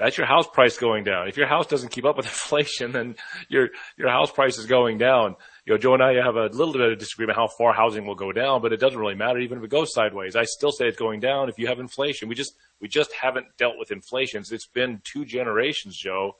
that's 0.00 0.18
your 0.18 0.26
house 0.26 0.48
price 0.52 0.76
going 0.76 1.04
down. 1.04 1.28
If 1.28 1.36
your 1.36 1.46
house 1.46 1.68
doesn't 1.68 1.90
keep 1.90 2.04
up 2.04 2.16
with 2.16 2.26
inflation, 2.36 2.90
then 2.90 3.14
your 3.48 3.68
your 3.96 4.10
house 4.10 4.32
price 4.32 4.58
is 4.58 4.66
going 4.66 4.98
down. 4.98 5.36
You 5.64 5.74
know, 5.74 5.78
Joe 5.78 5.94
and 5.94 6.02
I 6.02 6.14
have 6.14 6.34
a 6.34 6.46
little 6.46 6.72
bit 6.72 6.82
of 6.82 6.98
disagreement 6.98 7.38
how 7.38 7.46
far 7.46 7.72
housing 7.72 8.06
will 8.06 8.16
go 8.16 8.32
down, 8.32 8.60
but 8.60 8.72
it 8.72 8.80
doesn't 8.80 8.98
really 8.98 9.14
matter 9.14 9.38
even 9.38 9.58
if 9.58 9.64
it 9.64 9.70
goes 9.70 9.94
sideways. 9.94 10.34
I 10.34 10.42
still 10.46 10.72
say 10.72 10.86
it's 10.88 10.98
going 10.98 11.20
down 11.20 11.48
if 11.48 11.60
you 11.60 11.68
have 11.68 11.78
inflation. 11.78 12.28
We 12.28 12.34
just 12.34 12.56
we 12.80 12.88
just 12.88 13.12
haven't 13.12 13.46
dealt 13.56 13.78
with 13.78 13.92
inflation. 13.92 14.42
It's 14.50 14.66
been 14.66 15.00
two 15.04 15.24
generations, 15.24 15.96
Joe, 15.96 16.34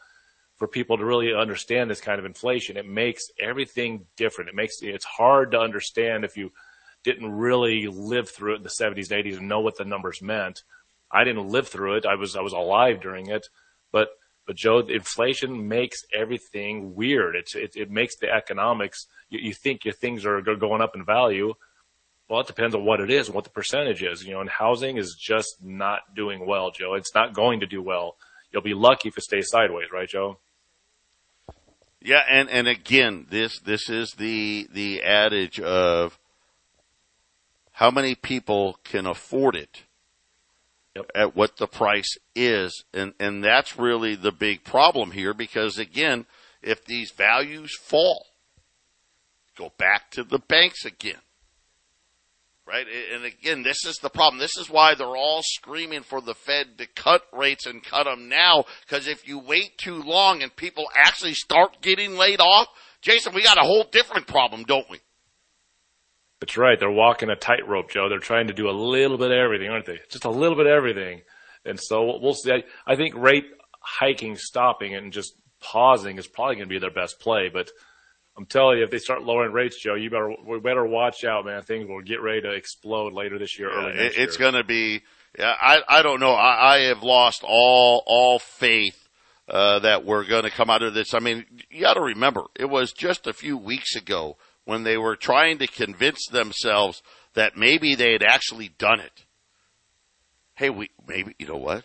for 0.56 0.66
people 0.66 0.96
to 0.96 1.04
really 1.04 1.34
understand 1.34 1.90
this 1.90 2.00
kind 2.00 2.18
of 2.18 2.24
inflation. 2.24 2.76
It 2.76 2.88
makes 2.88 3.30
everything 3.38 4.06
different. 4.16 4.48
It 4.50 4.56
makes 4.56 4.82
it's 4.82 5.04
hard 5.04 5.50
to 5.52 5.60
understand 5.60 6.24
if 6.24 6.36
you 6.36 6.52
didn't 7.04 7.30
really 7.30 7.86
live 7.86 8.30
through 8.30 8.54
it 8.54 8.56
in 8.56 8.62
the 8.62 8.68
70s 8.68 9.10
and 9.10 9.24
80s 9.24 9.38
and 9.38 9.48
know 9.48 9.60
what 9.60 9.76
the 9.76 9.84
numbers 9.84 10.22
meant. 10.22 10.62
I 11.10 11.24
didn't 11.24 11.48
live 11.48 11.68
through 11.68 11.96
it. 11.96 12.06
I 12.06 12.16
was 12.16 12.36
I 12.36 12.40
was 12.40 12.52
alive 12.52 13.00
during 13.00 13.28
it, 13.28 13.48
but 13.92 14.08
but 14.46 14.56
Joe, 14.56 14.78
inflation 14.78 15.68
makes 15.68 16.04
everything 16.12 16.94
weird. 16.94 17.36
It's 17.36 17.54
it, 17.54 17.76
it 17.76 17.90
makes 17.90 18.16
the 18.16 18.32
economics. 18.32 19.06
You, 19.28 19.40
you 19.40 19.54
think 19.54 19.84
your 19.84 19.94
things 19.94 20.24
are 20.24 20.40
going 20.40 20.80
up 20.80 20.94
in 20.96 21.04
value, 21.04 21.54
Well, 22.28 22.40
it 22.40 22.46
depends 22.46 22.74
on 22.74 22.84
what 22.84 23.00
it 23.00 23.10
is 23.10 23.30
what 23.30 23.44
the 23.44 23.50
percentage 23.50 24.02
is. 24.02 24.24
You 24.24 24.34
know, 24.34 24.40
and 24.40 24.50
housing 24.50 24.96
is 24.96 25.16
just 25.20 25.56
not 25.62 26.14
doing 26.14 26.46
well, 26.46 26.70
Joe. 26.70 26.94
It's 26.94 27.14
not 27.14 27.34
going 27.34 27.60
to 27.60 27.66
do 27.66 27.82
well. 27.82 28.16
You'll 28.52 28.62
be 28.62 28.74
lucky 28.74 29.08
if 29.08 29.18
it 29.18 29.24
stays 29.24 29.48
sideways, 29.50 29.88
right, 29.92 30.08
Joe? 30.08 30.38
Yeah, 32.06 32.22
and 32.30 32.48
and 32.48 32.68
again, 32.68 33.26
this 33.30 33.58
this 33.58 33.90
is 33.90 34.12
the 34.12 34.68
the 34.72 35.02
adage 35.02 35.58
of 35.58 36.16
how 37.72 37.90
many 37.90 38.14
people 38.14 38.78
can 38.84 39.06
afford 39.06 39.56
it 39.56 39.82
Yep. 40.94 41.10
at 41.16 41.36
what 41.36 41.56
the 41.56 41.66
price 41.66 42.16
is, 42.36 42.84
and 42.94 43.12
and 43.18 43.42
that's 43.42 43.76
really 43.76 44.14
the 44.14 44.30
big 44.30 44.62
problem 44.62 45.10
here 45.10 45.34
because 45.34 45.78
again, 45.78 46.26
if 46.62 46.84
these 46.84 47.10
values 47.10 47.76
fall, 47.76 48.26
go 49.58 49.72
back 49.76 50.12
to 50.12 50.22
the 50.22 50.38
banks 50.38 50.84
again. 50.84 51.18
Right? 52.66 52.86
And 53.14 53.24
again, 53.24 53.62
this 53.62 53.86
is 53.86 53.98
the 53.98 54.10
problem. 54.10 54.40
This 54.40 54.56
is 54.56 54.68
why 54.68 54.96
they're 54.96 55.06
all 55.06 55.42
screaming 55.44 56.02
for 56.02 56.20
the 56.20 56.34
Fed 56.34 56.78
to 56.78 56.86
cut 56.86 57.22
rates 57.32 57.64
and 57.64 57.82
cut 57.82 58.04
them 58.04 58.28
now. 58.28 58.64
Because 58.80 59.06
if 59.06 59.26
you 59.28 59.38
wait 59.38 59.78
too 59.78 60.02
long 60.02 60.42
and 60.42 60.54
people 60.54 60.86
actually 60.96 61.34
start 61.34 61.80
getting 61.80 62.16
laid 62.16 62.40
off, 62.40 62.66
Jason, 63.02 63.34
we 63.34 63.44
got 63.44 63.56
a 63.56 63.62
whole 63.62 63.84
different 63.92 64.26
problem, 64.26 64.64
don't 64.64 64.90
we? 64.90 64.98
That's 66.40 66.56
right. 66.56 66.78
They're 66.78 66.90
walking 66.90 67.30
a 67.30 67.36
tightrope, 67.36 67.90
Joe. 67.90 68.08
They're 68.08 68.18
trying 68.18 68.48
to 68.48 68.52
do 68.52 68.68
a 68.68 68.72
little 68.72 69.16
bit 69.16 69.30
of 69.30 69.38
everything, 69.38 69.70
aren't 69.70 69.86
they? 69.86 70.00
Just 70.10 70.24
a 70.24 70.30
little 70.30 70.56
bit 70.56 70.66
of 70.66 70.72
everything. 70.72 71.22
And 71.64 71.78
so 71.80 72.18
we'll- 72.20 72.34
see. 72.34 72.52
I, 72.52 72.64
I 72.84 72.96
think 72.96 73.14
rate 73.14 73.46
hiking, 73.80 74.36
stopping, 74.36 74.94
and 74.94 75.12
just 75.12 75.34
pausing 75.60 76.18
is 76.18 76.26
probably 76.26 76.56
going 76.56 76.68
to 76.68 76.74
be 76.74 76.80
their 76.80 76.90
best 76.90 77.20
play. 77.20 77.48
But 77.48 77.70
I'm 78.36 78.46
telling 78.46 78.78
you, 78.78 78.84
if 78.84 78.90
they 78.90 78.98
start 78.98 79.22
lowering 79.22 79.52
rates, 79.52 79.80
Joe, 79.80 79.94
you 79.94 80.10
better 80.10 80.34
we 80.46 80.60
better 80.60 80.84
watch 80.84 81.24
out, 81.24 81.46
man. 81.46 81.62
Things 81.62 81.88
will 81.88 82.02
get 82.02 82.20
ready 82.20 82.42
to 82.42 82.50
explode 82.52 83.12
later 83.14 83.38
this 83.38 83.58
year, 83.58 83.70
early 83.70 83.92
It- 83.92 83.96
next 83.96 84.16
it's 84.18 84.36
going 84.36 84.54
to 84.54 84.64
be. 84.64 85.02
Yeah, 85.38 85.54
I 85.60 85.80
I 85.88 86.02
don't 86.02 86.20
know. 86.20 86.32
I, 86.32 86.74
I 86.74 86.78
have 86.88 87.02
lost 87.02 87.42
all 87.46 88.02
all 88.06 88.38
faith 88.38 89.08
uh, 89.48 89.78
that 89.80 90.04
we're 90.04 90.24
going 90.24 90.44
to 90.44 90.50
come 90.50 90.70
out 90.70 90.82
of 90.82 90.94
this. 90.94 91.14
I 91.14 91.18
mean, 91.18 91.44
you 91.70 91.82
got 91.82 91.94
to 91.94 92.02
remember, 92.02 92.44
it 92.54 92.66
was 92.66 92.92
just 92.92 93.26
a 93.26 93.32
few 93.32 93.56
weeks 93.56 93.94
ago 93.94 94.36
when 94.64 94.82
they 94.82 94.96
were 94.96 95.16
trying 95.16 95.58
to 95.58 95.66
convince 95.66 96.26
themselves 96.26 97.02
that 97.34 97.56
maybe 97.56 97.94
they 97.94 98.12
had 98.12 98.22
actually 98.22 98.68
done 98.78 99.00
it. 99.00 99.24
Hey, 100.54 100.70
we 100.70 100.90
maybe 101.06 101.34
you 101.38 101.46
know 101.46 101.56
what? 101.56 101.84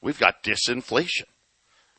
We've 0.00 0.18
got 0.18 0.42
disinflation. 0.42 1.24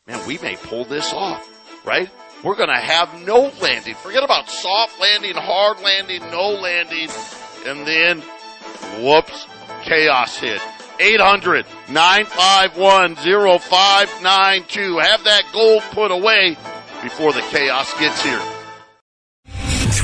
Man, 0.06 0.26
we 0.26 0.38
may 0.38 0.56
pull 0.56 0.84
this 0.84 1.12
off, 1.12 1.48
right? 1.84 2.10
We're 2.42 2.56
going 2.56 2.68
to 2.68 2.74
have 2.74 3.26
no 3.26 3.50
landing. 3.60 3.94
Forget 3.94 4.22
about 4.22 4.48
soft 4.48 5.00
landing, 5.00 5.34
hard 5.34 5.80
landing, 5.80 6.20
no 6.30 6.50
landing, 6.50 7.08
and 7.66 7.86
then 7.86 8.22
Whoops. 9.00 9.46
Chaos 9.82 10.36
hit. 10.38 10.60
800 10.98 11.66
951 11.88 13.16
0592. 13.16 14.98
Have 14.98 15.24
that 15.24 15.42
gold 15.52 15.82
put 15.92 16.10
away 16.10 16.56
before 17.02 17.32
the 17.32 17.42
chaos 17.42 17.92
gets 18.00 18.22
here. 18.22 18.55